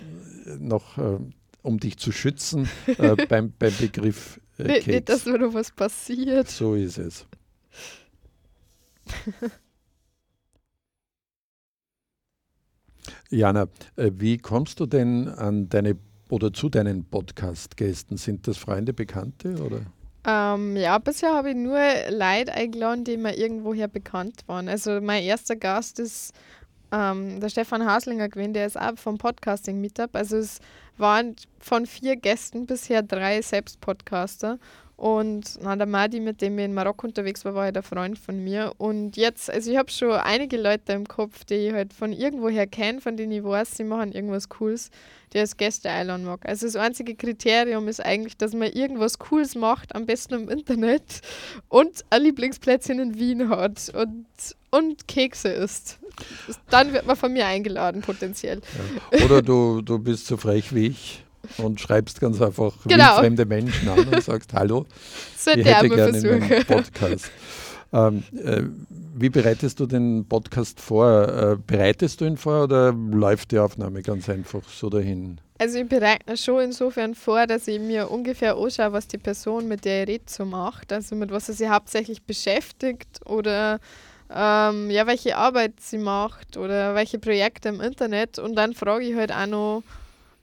noch, 0.60 0.97
äh, 0.97 1.19
um 1.62 1.80
dich 1.80 1.97
zu 1.97 2.12
schützen 2.12 2.67
äh, 2.88 3.15
beim, 3.30 3.54
beim 3.58 3.73
Begriff 3.80 4.39
äh, 4.58 4.63
Keks. 4.65 4.88
Nicht, 4.88 5.10
dass 5.10 5.25
mir 5.25 5.39
noch 5.39 5.54
was 5.54 5.71
passiert. 5.71 6.49
So 6.49 6.75
ist 6.75 6.97
es. 6.97 7.28
Jana, 13.30 13.67
äh, 13.95 14.12
wie 14.15 14.38
kommst 14.38 14.80
du 14.80 14.86
denn 14.86 15.28
an 15.28 15.69
deine 15.69 15.97
oder 16.30 16.54
zu 16.54 16.69
deinen 16.69 17.06
Podcast-Gästen? 17.06 18.17
Sind 18.17 18.47
das 18.47 18.58
Freunde, 18.58 18.93
Bekannte 18.93 19.58
oder? 19.63 19.82
Ähm, 20.25 20.75
ja, 20.75 20.97
bisher 20.97 21.33
habe 21.33 21.51
ich 21.51 21.55
nur 21.55 21.79
Leute 22.09 22.53
eingeladen, 22.53 23.03
die 23.03 23.17
mir 23.17 23.38
irgendwoher 23.38 23.88
bekannt 23.88 24.41
waren. 24.47 24.67
Also 24.67 24.99
mein 24.99 25.23
erster 25.23 25.55
Gast 25.55 25.99
ist 25.99 26.33
ähm, 26.91 27.39
der 27.39 27.49
Stefan 27.49 27.85
Haslinger 27.85 28.29
gewesen, 28.29 28.53
der 28.53 28.65
ist 28.65 28.79
auch 28.79 28.97
vom 28.97 29.17
Podcasting 29.17 29.79
Meetup. 29.79 30.15
Also 30.15 30.38
es 30.38 30.59
waren 30.97 31.35
von 31.59 31.85
vier 31.85 32.15
Gästen 32.15 32.65
bisher 32.65 33.03
drei 33.03 33.41
Selbstpodcaster. 33.41 34.57
Und 34.97 35.60
na, 35.62 35.75
der 35.75 35.88
Madi, 35.88 36.21
mit 36.21 36.41
dem 36.41 36.58
ich 36.58 36.65
in 36.65 36.73
Marokko 36.73 37.08
unterwegs 37.08 37.43
war, 37.43 37.53
war 37.53 37.63
halt 37.65 37.75
ein 37.75 37.84
Freund 37.84 38.17
von 38.17 38.41
mir. 38.41 38.71
Und 38.77 39.17
jetzt, 39.17 39.49
also 39.49 39.69
ich 39.69 39.77
habe 39.77 39.91
schon 39.91 40.12
einige 40.12 40.55
Leute 40.55 40.93
im 40.93 41.05
Kopf, 41.05 41.43
die 41.43 41.55
ich 41.55 41.73
halt 41.73 41.93
von 41.93 42.13
irgendwoher 42.13 42.65
kenne, 42.65 43.01
von 43.01 43.17
denen 43.17 43.34
ich 43.34 43.43
weiß, 43.43 43.75
sie 43.75 43.84
machen 43.84 44.13
irgendwas 44.13 44.47
Cooles, 44.47 44.91
die 45.34 45.39
als 45.39 45.58
Gäste 45.58 45.89
einladen 45.89 46.23
mag. 46.23 46.45
Also 46.47 46.65
das 46.65 46.77
einzige 46.77 47.15
Kriterium 47.15 47.89
ist 47.89 47.99
eigentlich, 48.05 48.38
dass 48.38 48.53
man 48.53 48.71
irgendwas 48.71 49.19
Cooles 49.19 49.55
macht, 49.55 49.93
am 49.93 50.05
besten 50.05 50.36
im 50.36 50.49
Internet 50.49 51.21
und 51.67 52.05
ein 52.10 52.21
Lieblingsplätzchen 52.21 52.99
in 52.99 53.19
Wien 53.19 53.49
hat 53.49 53.91
und, 53.93 54.25
und 54.71 55.10
Kekse 55.10 55.49
isst. 55.49 55.99
Dann 56.69 56.93
wird 56.93 57.05
man 57.05 57.17
von 57.17 57.34
mir 57.34 57.47
eingeladen, 57.47 58.01
potenziell. 58.01 58.62
Ja. 59.12 59.25
Oder 59.25 59.41
du, 59.41 59.81
du 59.81 59.99
bist 59.99 60.27
so 60.27 60.38
frech 60.38 60.73
wie 60.73 60.88
ich 60.88 61.24
und 61.58 61.79
schreibst 61.79 62.19
ganz 62.19 62.41
einfach 62.41 62.73
genau. 62.86 63.17
fremde 63.19 63.45
Menschen 63.45 63.88
an 63.89 64.08
und 64.08 64.23
sagst, 64.23 64.53
hallo, 64.53 64.86
so 65.38 65.51
ich 65.51 65.65
hätte 65.65 65.89
gerne 65.89 66.17
einen 66.17 66.65
Podcast. 66.65 67.31
Ähm, 67.93 68.23
äh, 68.43 68.63
wie 69.17 69.29
bereitest 69.29 69.79
du 69.79 69.86
den 69.86 70.25
Podcast 70.27 70.81
vor? 70.81 71.27
Äh, 71.27 71.58
bereitest 71.65 72.19
du 72.19 72.25
ihn 72.25 72.36
vor 72.36 72.63
oder 72.63 72.91
läuft 72.91 73.51
die 73.51 73.60
Aufnahme 73.60 74.01
ganz 74.01 74.27
einfach 74.27 74.67
so 74.67 74.89
dahin? 74.89 75.39
Also 75.58 75.79
ich 75.79 75.88
bereite 75.88 76.31
ihn 76.31 76.38
schon 76.38 76.63
insofern 76.65 77.15
vor, 77.15 77.47
dass 77.47 77.67
ich 77.69 77.79
mir 77.79 78.12
ungefähr 78.12 78.58
anschaue, 78.58 78.91
was 78.91 79.08
die 79.08 79.17
Person, 79.17 79.69
mit 79.69 79.86
der 79.86 80.03
ich 80.03 80.10
rede, 80.10 80.25
so 80.27 80.43
macht. 80.43 80.91
Also 80.91 81.15
mit 81.15 81.31
was 81.31 81.45
sie 81.45 81.53
sich 81.53 81.69
hauptsächlich 81.69 82.23
beschäftigt 82.23 83.21
oder 83.25 83.79
ähm, 84.29 84.89
ja, 84.89 85.08
welche 85.08 85.38
Arbeit 85.38 85.79
sie 85.79 85.97
macht 85.97 86.58
oder 86.58 86.95
welche 86.95 87.19
Projekte 87.19 87.69
im 87.69 87.79
Internet. 87.79 88.39
Und 88.39 88.55
dann 88.55 88.73
frage 88.73 89.05
ich 89.05 89.15
halt 89.15 89.31
auch 89.31 89.45
noch, 89.45 89.84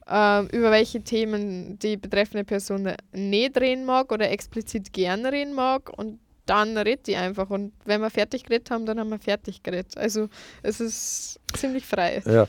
äh, 0.06 0.44
über 0.56 0.70
welche 0.70 1.02
Themen 1.02 1.78
die 1.78 1.96
betreffende 1.96 2.44
Person 2.44 2.92
nicht 3.12 3.60
reden 3.60 3.84
mag 3.84 4.12
oder 4.12 4.30
explizit 4.30 4.92
gerne 4.92 5.32
reden 5.32 5.54
mag. 5.54 5.90
Und 5.96 6.20
dann 6.46 6.76
redet 6.76 7.06
die 7.06 7.16
einfach. 7.16 7.50
Und 7.50 7.72
wenn 7.84 8.00
wir 8.00 8.10
fertig 8.10 8.44
geredet 8.44 8.70
haben, 8.70 8.86
dann 8.86 8.98
haben 8.98 9.10
wir 9.10 9.18
fertig 9.18 9.62
geredet. 9.62 9.96
Also 9.96 10.28
es 10.62 10.80
ist 10.80 11.40
ziemlich 11.54 11.86
frei. 11.86 12.22
Ja, 12.26 12.48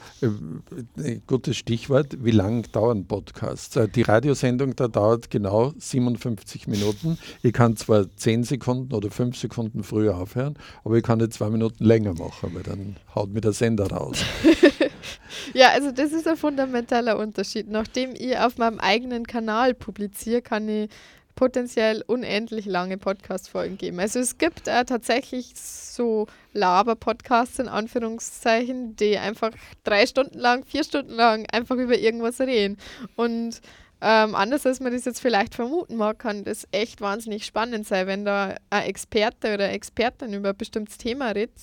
äh, 0.97 1.19
gutes 1.27 1.57
Stichwort. 1.57 2.23
Wie 2.23 2.31
lang 2.31 2.69
dauern 2.71 3.05
Podcasts? 3.05 3.75
Äh, 3.75 3.87
die 3.87 4.01
Radiosendung 4.01 4.75
da 4.75 4.87
dauert 4.87 5.29
genau 5.29 5.73
57 5.77 6.67
Minuten. 6.67 7.17
Ich 7.43 7.53
kann 7.53 7.75
zwar 7.75 8.09
10 8.15 8.43
Sekunden 8.43 8.93
oder 8.93 9.11
5 9.11 9.37
Sekunden 9.37 9.83
früher 9.83 10.17
aufhören, 10.17 10.57
aber 10.83 10.95
ich 10.97 11.03
kann 11.03 11.19
nicht 11.19 11.33
zwei 11.33 11.49
Minuten 11.49 11.83
länger 11.83 12.13
machen, 12.13 12.53
weil 12.53 12.63
dann 12.63 12.95
haut 13.13 13.31
mir 13.31 13.41
der 13.41 13.53
Sender 13.53 13.87
raus. 13.87 14.23
ja, 15.53 15.69
also 15.69 15.91
das 15.91 16.11
ist 16.11 16.27
ein 16.27 16.37
fundamentaler 16.37 17.17
Unterschied. 17.17 17.69
Nachdem 17.69 18.13
ich 18.15 18.37
auf 18.37 18.57
meinem 18.57 18.79
eigenen 18.79 19.27
Kanal 19.27 19.73
publiziere, 19.73 20.41
kann 20.41 20.67
ich 20.67 20.89
potenziell 21.35 22.03
unendlich 22.05 22.65
lange 22.65 22.97
Podcast-Folgen 22.97 23.77
geben. 23.77 23.99
Also 23.99 24.19
es 24.19 24.37
gibt 24.37 24.67
äh, 24.67 24.85
tatsächlich 24.85 25.53
so 25.55 26.27
Laber-Podcasts 26.53 27.59
in 27.59 27.67
Anführungszeichen, 27.67 28.95
die 28.95 29.17
einfach 29.17 29.51
drei 29.83 30.05
Stunden 30.05 30.37
lang, 30.37 30.65
vier 30.65 30.83
Stunden 30.83 31.13
lang 31.13 31.45
einfach 31.51 31.75
über 31.75 31.97
irgendwas 31.97 32.39
reden. 32.39 32.77
Und 33.15 33.61
ähm, 34.01 34.35
anders 34.35 34.65
als 34.65 34.79
man 34.81 34.91
das 34.91 35.05
jetzt 35.05 35.21
vielleicht 35.21 35.55
vermuten 35.55 35.95
mag, 35.95 36.19
kann 36.19 36.43
das 36.43 36.67
echt 36.71 36.99
wahnsinnig 36.99 37.45
spannend 37.45 37.87
sein, 37.87 38.05
wenn 38.07 38.25
da 38.25 38.55
ein 38.69 38.83
Experte 38.83 39.53
oder 39.53 39.71
Expertin 39.71 40.33
über 40.33 40.49
ein 40.49 40.57
bestimmtes 40.57 40.97
Thema 40.97 41.29
redet, 41.29 41.53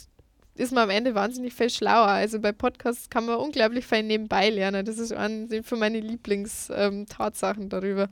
ist 0.56 0.72
man 0.72 0.85
am 0.85 0.90
Ende 0.90 1.14
wahnsinnig 1.14 1.54
viel 1.54 1.70
schlauer. 1.70 2.09
Also 2.09 2.40
bei 2.40 2.52
Podcasts 2.52 3.11
kann 3.11 3.26
man 3.26 3.37
unglaublich 3.37 3.87
viel 3.87 4.02
nebenbei 4.02 4.50
lernen. 4.50 4.85
Das 4.85 4.98
ist 4.98 5.12
eine 5.12 5.62
von 5.62 5.78
meinen 5.78 6.02
Lieblingstatsachen 6.02 7.62
ähm, 7.64 7.68
darüber. 7.68 8.09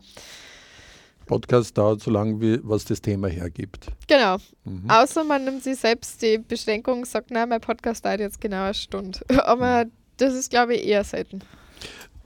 Podcast 1.29 1.79
dauert 1.79 2.01
so 2.01 2.11
lange, 2.11 2.41
wie 2.41 2.59
was 2.63 2.85
das 2.85 3.01
Thema 3.01 3.29
hergibt. 3.29 3.87
Genau. 4.09 4.39
Mhm. 4.65 4.83
Außer 4.89 5.23
man 5.23 5.45
nimmt 5.45 5.63
sich 5.63 5.79
selbst 5.79 6.21
die 6.23 6.39
Beschränkung 6.39 6.99
und 6.99 7.07
sagt, 7.07 7.31
nein, 7.31 7.49
mein 7.49 7.61
Podcast 7.61 8.05
dauert 8.05 8.19
jetzt 8.19 8.41
genau 8.41 8.65
eine 8.65 8.75
Stunde. 8.75 9.21
Aber 9.45 9.85
mhm. 9.85 9.93
das 10.17 10.35
ist, 10.35 10.51
glaube 10.51 10.75
ich, 10.75 10.85
eher 10.87 11.05
selten. 11.05 11.43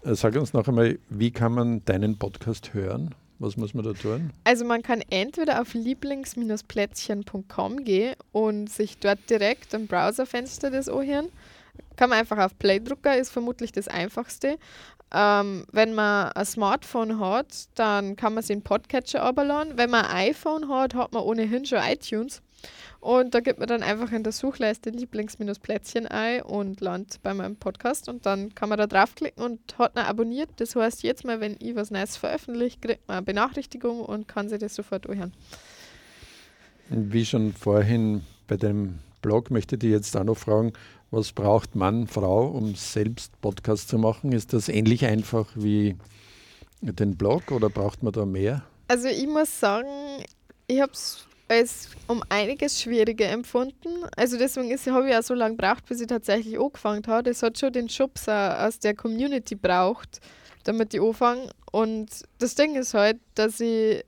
Äh, 0.05 0.15
sag 0.15 0.35
uns 0.37 0.55
noch 0.55 0.67
einmal, 0.67 0.99
wie 1.11 1.31
kann 1.31 1.53
man 1.53 1.85
deinen 1.85 2.17
Podcast 2.17 2.73
hören? 2.73 3.15
Was 3.39 3.57
muss 3.57 3.73
man 3.75 3.85
da 3.85 3.93
tun? 3.93 4.31
Also 4.45 4.65
man 4.65 4.83
kann 4.83 5.03
entweder 5.11 5.61
auf 5.61 5.75
lieblings-plätzchen.com 5.75 7.85
gehen 7.85 8.15
und 8.31 8.71
sich 8.71 8.99
dort 8.99 9.19
direkt 9.29 9.75
im 9.75 9.89
Browserfenster 9.89 10.71
das 10.71 10.89
anhören. 10.89 11.27
Kann 11.97 12.11
man 12.11 12.19
einfach 12.19 12.39
auf 12.39 12.59
Play 12.59 12.81
drucken, 12.81 13.13
ist 13.19 13.31
vermutlich 13.31 13.73
das 13.73 13.89
einfachste. 13.89 14.59
Ähm, 15.15 15.67
wenn 15.73 15.95
man 15.95 16.33
ein 16.33 16.47
Smartphone 16.47 17.21
hat, 17.21 17.69
dann 17.75 18.17
kann 18.17 18.35
man 18.35 18.43
sich 18.43 18.55
einen 18.55 18.63
Podcatcher 18.63 19.25
runterladen. 19.27 19.77
Wenn 19.77 19.91
man 19.91 20.07
ein 20.07 20.31
iPhone 20.31 20.69
hat, 20.69 20.95
hat 20.95 21.13
man 21.13 21.23
ohnehin 21.23 21.67
schon 21.67 21.81
iTunes. 21.83 22.41
Und 23.01 23.35
da 23.35 23.41
gibt 23.41 23.59
man 23.59 23.69
dann 23.69 23.83
einfach 23.83 24.13
in 24.13 24.23
der 24.23 24.33
Suchleiste 24.33 24.91
Lieblings-Plätzchen 24.91 26.07
ein 26.07 26.43
und 26.43 26.81
landet 26.81 27.21
bei 27.23 27.35
meinem 27.35 27.57
Podcast. 27.57 28.09
Und 28.09 28.25
dann 28.25 28.55
kann 28.55 28.69
man 28.69 28.79
da 28.79 28.87
draufklicken 28.87 29.43
und 29.43 29.77
hat 29.79 29.97
ihn 29.97 29.99
abonniert. 29.99 30.49
Das 30.57 30.77
heißt, 30.77 31.03
jetzt 31.03 31.25
mal, 31.25 31.41
wenn 31.41 31.57
ich 31.59 31.75
was 31.75 31.91
Neues 31.91 32.17
veröffentliche, 32.17 32.79
kriegt 32.79 33.09
man 33.09 33.19
eine 33.19 33.27
Benachrichtigung 33.27 34.01
und 34.01 34.29
kann 34.29 34.49
sich 34.49 34.61
das 34.61 34.77
sofort 34.77 35.11
anhören. 35.11 35.35
Wie 36.89 37.27
schon 37.27 37.53
vorhin 37.53 38.23
bei 38.47 38.57
dem 38.57 39.01
Blog 39.21 39.51
möchte 39.51 39.75
ich 39.77 39.81
dich 39.81 39.91
jetzt 39.91 40.17
auch 40.17 40.25
noch 40.25 40.37
fragen, 40.37 40.73
was 41.13 41.33
braucht 41.33 41.77
Mann, 41.77 42.07
Frau, 42.07 42.47
um 42.49 42.75
selbst 42.75 43.39
Podcast 43.43 43.89
zu 43.89 43.99
machen? 43.99 44.33
Ist 44.33 44.55
das 44.55 44.69
ähnlich 44.69 45.05
einfach 45.05 45.47
wie 45.55 45.97
den 46.81 47.17
Blog 47.17 47.53
oder 47.53 47.69
braucht 47.69 48.03
man 48.03 48.13
da 48.13 48.25
mehr? 48.25 48.63
Also 48.89 49.09
ich 49.09 49.27
muss 49.27 49.61
sagen, 49.61 49.87
ich 50.67 50.81
habe 50.81 50.93
es 50.93 51.27
als 51.49 51.91
um 52.07 52.23
einiges 52.31 52.81
schwieriger 52.81 53.29
empfunden. 53.29 54.07
Also 54.17 54.39
deswegen 54.39 54.75
habe 54.75 55.11
ich 55.11 55.17
auch 55.17 55.23
so 55.23 55.35
lange 55.35 55.57
gebraucht, 55.57 55.85
bis 55.87 56.01
ich 56.01 56.07
tatsächlich 56.07 56.59
angefangen 56.59 57.07
habe. 57.07 57.29
Es 57.29 57.43
hat 57.43 57.59
schon 57.59 57.75
den 57.75 57.91
Schubs 57.91 58.27
aus 58.27 58.79
der 58.79 58.95
Community 58.95 59.55
braucht, 59.55 60.21
damit 60.65 60.95
ich 60.95 61.01
anfange. 61.03 61.51
Und 61.71 62.09
das 62.39 62.55
Ding 62.55 62.75
ist 62.75 62.95
halt, 62.95 63.21
dass 63.35 63.61
ich 63.61 64.03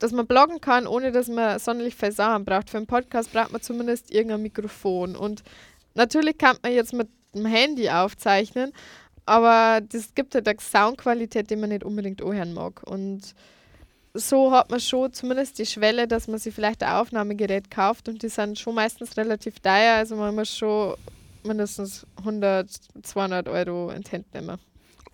dass 0.00 0.12
man 0.12 0.28
bloggen 0.28 0.60
kann, 0.60 0.86
ohne 0.86 1.10
dass 1.10 1.26
man 1.26 1.58
sonderlich 1.58 1.96
viel 1.96 2.12
Sachen 2.12 2.44
braucht. 2.44 2.70
Für 2.70 2.76
einen 2.76 2.86
Podcast 2.86 3.32
braucht 3.32 3.50
man 3.50 3.60
zumindest 3.60 4.12
irgendein 4.12 4.42
Mikrofon. 4.42 5.16
Und 5.16 5.42
natürlich 5.94 6.38
kann 6.38 6.56
man 6.62 6.72
jetzt 6.72 6.92
mit 6.92 7.08
dem 7.34 7.46
Handy 7.46 7.90
aufzeichnen, 7.90 8.72
aber 9.26 9.80
das 9.80 10.14
gibt 10.14 10.34
halt 10.34 10.48
eine 10.48 10.58
Soundqualität, 10.60 11.50
die 11.50 11.56
man 11.56 11.68
nicht 11.68 11.84
unbedingt 11.84 12.22
anhören 12.22 12.54
mag. 12.54 12.82
Und 12.84 13.34
so 14.14 14.52
hat 14.52 14.70
man 14.70 14.80
schon 14.80 15.12
zumindest 15.12 15.58
die 15.58 15.66
Schwelle, 15.66 16.08
dass 16.08 16.28
man 16.28 16.38
sich 16.38 16.54
vielleicht 16.54 16.82
ein 16.82 16.94
Aufnahmegerät 16.94 17.70
kauft 17.70 18.08
und 18.08 18.22
die 18.22 18.28
sind 18.28 18.58
schon 18.58 18.74
meistens 18.74 19.16
relativ 19.16 19.60
teuer. 19.60 19.96
Also 19.96 20.16
man 20.16 20.34
muss 20.34 20.56
schon 20.56 20.94
mindestens 21.44 22.06
100, 22.18 22.70
200 23.02 23.48
Euro 23.48 23.90
in 23.90 24.02
die 24.02 24.10
Hand 24.12 24.34
nehmen. 24.34 24.58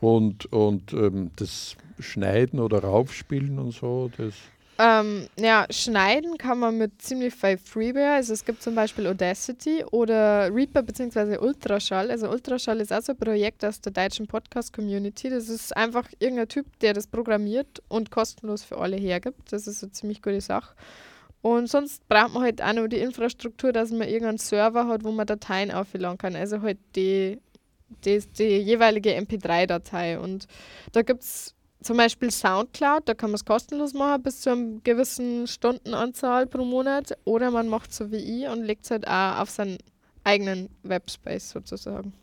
Und, 0.01 0.53
und 0.53 0.93
ähm, 0.93 1.31
das 1.37 1.77
Schneiden 1.99 2.61
oder 2.61 2.81
Raufspielen 2.81 3.59
und 3.59 3.73
so, 3.73 4.11
das 4.17 4.35
ähm, 4.79 5.29
ja, 5.39 5.67
schneiden 5.71 6.37
kann 6.37 6.59
man 6.59 6.77
mit 6.77 7.01
ziemlich 7.01 7.35
viel 7.35 7.59
Freeware. 7.59 8.15
Also 8.15 8.33
es 8.33 8.45
gibt 8.45 8.63
zum 8.63 8.75
Beispiel 8.75 9.07
Audacity 9.07 9.85
oder 9.93 10.53
Reaper 10.53 10.83
bzw. 10.83 11.39
Ultraschall. 11.39 12.11
Also 12.11 12.29
Ultraschall 12.29 12.81
ist 12.81 12.93
auch 12.93 13.03
so 13.03 13.13
ein 13.13 13.19
Projekt 13.19 13.65
aus 13.65 13.81
der 13.81 13.93
deutschen 13.93 14.27
Podcast-Community. 14.27 15.31
Das 15.31 15.49
ist 15.49 15.77
einfach 15.77 16.09
irgendein 16.19 16.49
Typ, 16.49 16.67
der 16.81 16.93
das 16.93 17.07
programmiert 17.07 17.83
und 17.89 18.11
kostenlos 18.11 18.65
für 18.65 18.79
alle 18.79 18.97
hergibt. 18.97 19.53
Das 19.53 19.69
ist 19.69 19.83
eine 19.85 19.93
ziemlich 19.93 20.23
gute 20.23 20.41
Sache. 20.41 20.75
Und 21.41 21.69
sonst 21.69 22.09
braucht 22.09 22.33
man 22.33 22.43
halt 22.43 22.63
auch 22.63 22.73
noch 22.73 22.89
die 22.89 22.99
Infrastruktur, 22.99 23.71
dass 23.73 23.91
man 23.91 24.09
irgendeinen 24.09 24.39
Server 24.39 24.89
hat, 24.89 25.05
wo 25.05 25.13
man 25.13 25.27
Dateien 25.27 25.71
aufladen 25.71 26.19
kann. 26.19 26.35
Also 26.35 26.63
halt 26.63 26.79
die, 26.97 27.39
die, 28.05 28.19
die 28.39 28.59
jeweilige 28.59 29.11
MP3-Datei. 29.11 30.19
Und 30.19 30.49
da 30.93 31.03
gibt 31.03 31.23
es 31.23 31.55
zum 31.85 31.99
Beispiel 31.99 32.31
Soundcloud, 32.31 33.03
da 33.07 33.15
kann 33.15 33.31
man 33.31 33.37
es 33.37 33.45
kostenlos 33.45 33.93
machen 33.93 34.23
bis 34.23 34.41
zu 34.41 34.51
einer 34.51 34.81
gewissen 34.83 35.47
Stundenanzahl 35.47 36.47
pro 36.47 36.65
Monat. 36.65 37.17
Oder 37.25 37.51
man 37.51 37.69
macht 37.69 37.93
so 37.93 38.11
wie 38.11 38.17
ich 38.17 38.49
und 38.49 38.65
legt 38.65 38.85
es 38.85 38.91
halt 38.91 39.07
auch 39.07 39.41
auf 39.41 39.51
seinen 39.51 39.79
eigenen 40.25 40.71
Webspace 40.83 41.51
sozusagen. 41.51 42.15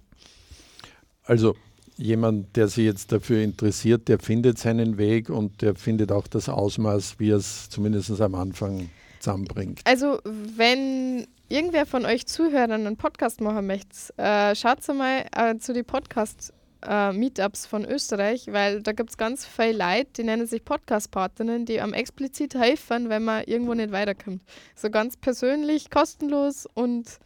Also 1.24 1.56
jemand, 1.96 2.56
der 2.56 2.68
sich 2.68 2.86
jetzt 2.86 3.12
dafür 3.12 3.44
interessiert, 3.44 4.08
der 4.08 4.20
findet 4.20 4.58
seinen 4.58 4.98
Weg 4.98 5.30
und 5.30 5.62
der 5.62 5.76
findet 5.76 6.12
auch 6.12 6.28
das 6.28 6.50
Ausmaß, 6.50 7.20
wie 7.20 7.30
er 7.30 7.38
es 7.38 7.70
zumindest 7.70 8.20
am 8.20 8.36
Anfang 8.36 8.90
zusammenbringt. 9.20 9.82
Also 9.86 10.20
wenn 10.24 11.28
irgendwer 11.50 11.86
von 11.86 12.06
euch 12.06 12.26
Zuhörern 12.26 12.72
einen 12.72 12.98
Podcast 12.98 13.42
machen 13.42 13.68
möchte, 13.68 14.18
äh, 14.18 14.56
schaut 14.56 14.88
mal 14.88 15.26
äh, 15.36 15.58
zu 15.58 15.74
den 15.74 15.86
Podcasts 15.86 16.52
äh, 16.88 17.12
Meetups 17.12 17.66
von 17.66 17.86
Österreich, 17.86 18.48
weil 18.52 18.82
da 18.82 18.92
gibt 18.92 19.12
es 19.12 19.18
ganz 19.18 19.46
viele 19.46 19.78
Leute, 19.78 20.12
die 20.18 20.24
nennen 20.24 20.48
sich 20.48 20.64
Podcast-Partnerinnen, 20.64 21.66
die 21.66 21.82
am 21.82 21.94
explizit 21.94 22.56
helfen, 22.56 23.10
wenn 23.10 23.24
man 23.24 23.44
irgendwo 23.46 23.74
nicht 23.74 23.92
weiterkommt. 23.92 24.42
So 24.76 24.90
ganz 24.90 25.18
persönlich, 25.18 25.90
kostenlos 25.90 26.68
und 26.74 27.20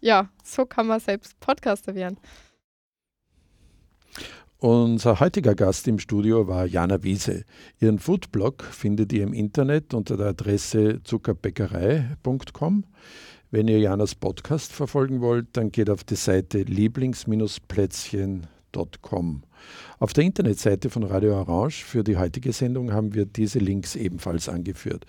ja, 0.00 0.28
so 0.42 0.66
kann 0.66 0.86
man 0.86 1.00
selbst 1.00 1.38
Podcaster 1.40 1.94
werden. 1.94 2.18
Unser 4.58 5.20
heutiger 5.20 5.54
Gast 5.54 5.86
im 5.88 5.98
Studio 5.98 6.48
war 6.48 6.64
Jana 6.64 7.02
Wiese. 7.02 7.44
Ihren 7.80 7.98
Foodblog 7.98 8.62
findet 8.62 9.12
ihr 9.12 9.22
im 9.22 9.34
Internet 9.34 9.92
unter 9.92 10.16
der 10.16 10.28
Adresse 10.28 11.02
zuckerbäckerei.com. 11.04 12.84
Wenn 13.50 13.68
ihr 13.68 13.78
Janas 13.78 14.14
Podcast 14.14 14.72
verfolgen 14.72 15.20
wollt, 15.20 15.48
dann 15.52 15.70
geht 15.70 15.90
auf 15.90 16.02
die 16.04 16.16
Seite 16.16 16.62
lieblings-plätzchen.com. 16.62 18.53
Auf 19.98 20.12
der 20.12 20.24
Internetseite 20.24 20.90
von 20.90 21.02
Radio 21.04 21.34
Orange 21.36 21.84
für 21.84 22.04
die 22.04 22.16
heutige 22.16 22.52
Sendung 22.52 22.92
haben 22.92 23.14
wir 23.14 23.26
diese 23.26 23.58
Links 23.58 23.96
ebenfalls 23.96 24.48
angeführt. 24.48 25.06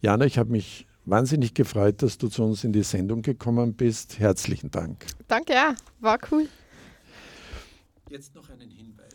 Jana, 0.00 0.24
ich 0.26 0.38
habe 0.38 0.50
mich 0.50 0.86
wahnsinnig 1.04 1.54
gefreut, 1.54 2.02
dass 2.02 2.18
du 2.18 2.28
zu 2.28 2.44
uns 2.44 2.64
in 2.64 2.72
die 2.72 2.82
Sendung 2.82 3.22
gekommen 3.22 3.74
bist. 3.74 4.18
Herzlichen 4.18 4.70
Dank. 4.70 5.06
Danke, 5.28 5.52
ja, 5.54 5.74
war 6.00 6.18
cool. 6.30 6.48
Jetzt 8.10 8.34
noch 8.34 8.48
einen 8.50 8.70
Hinweis. 8.70 9.13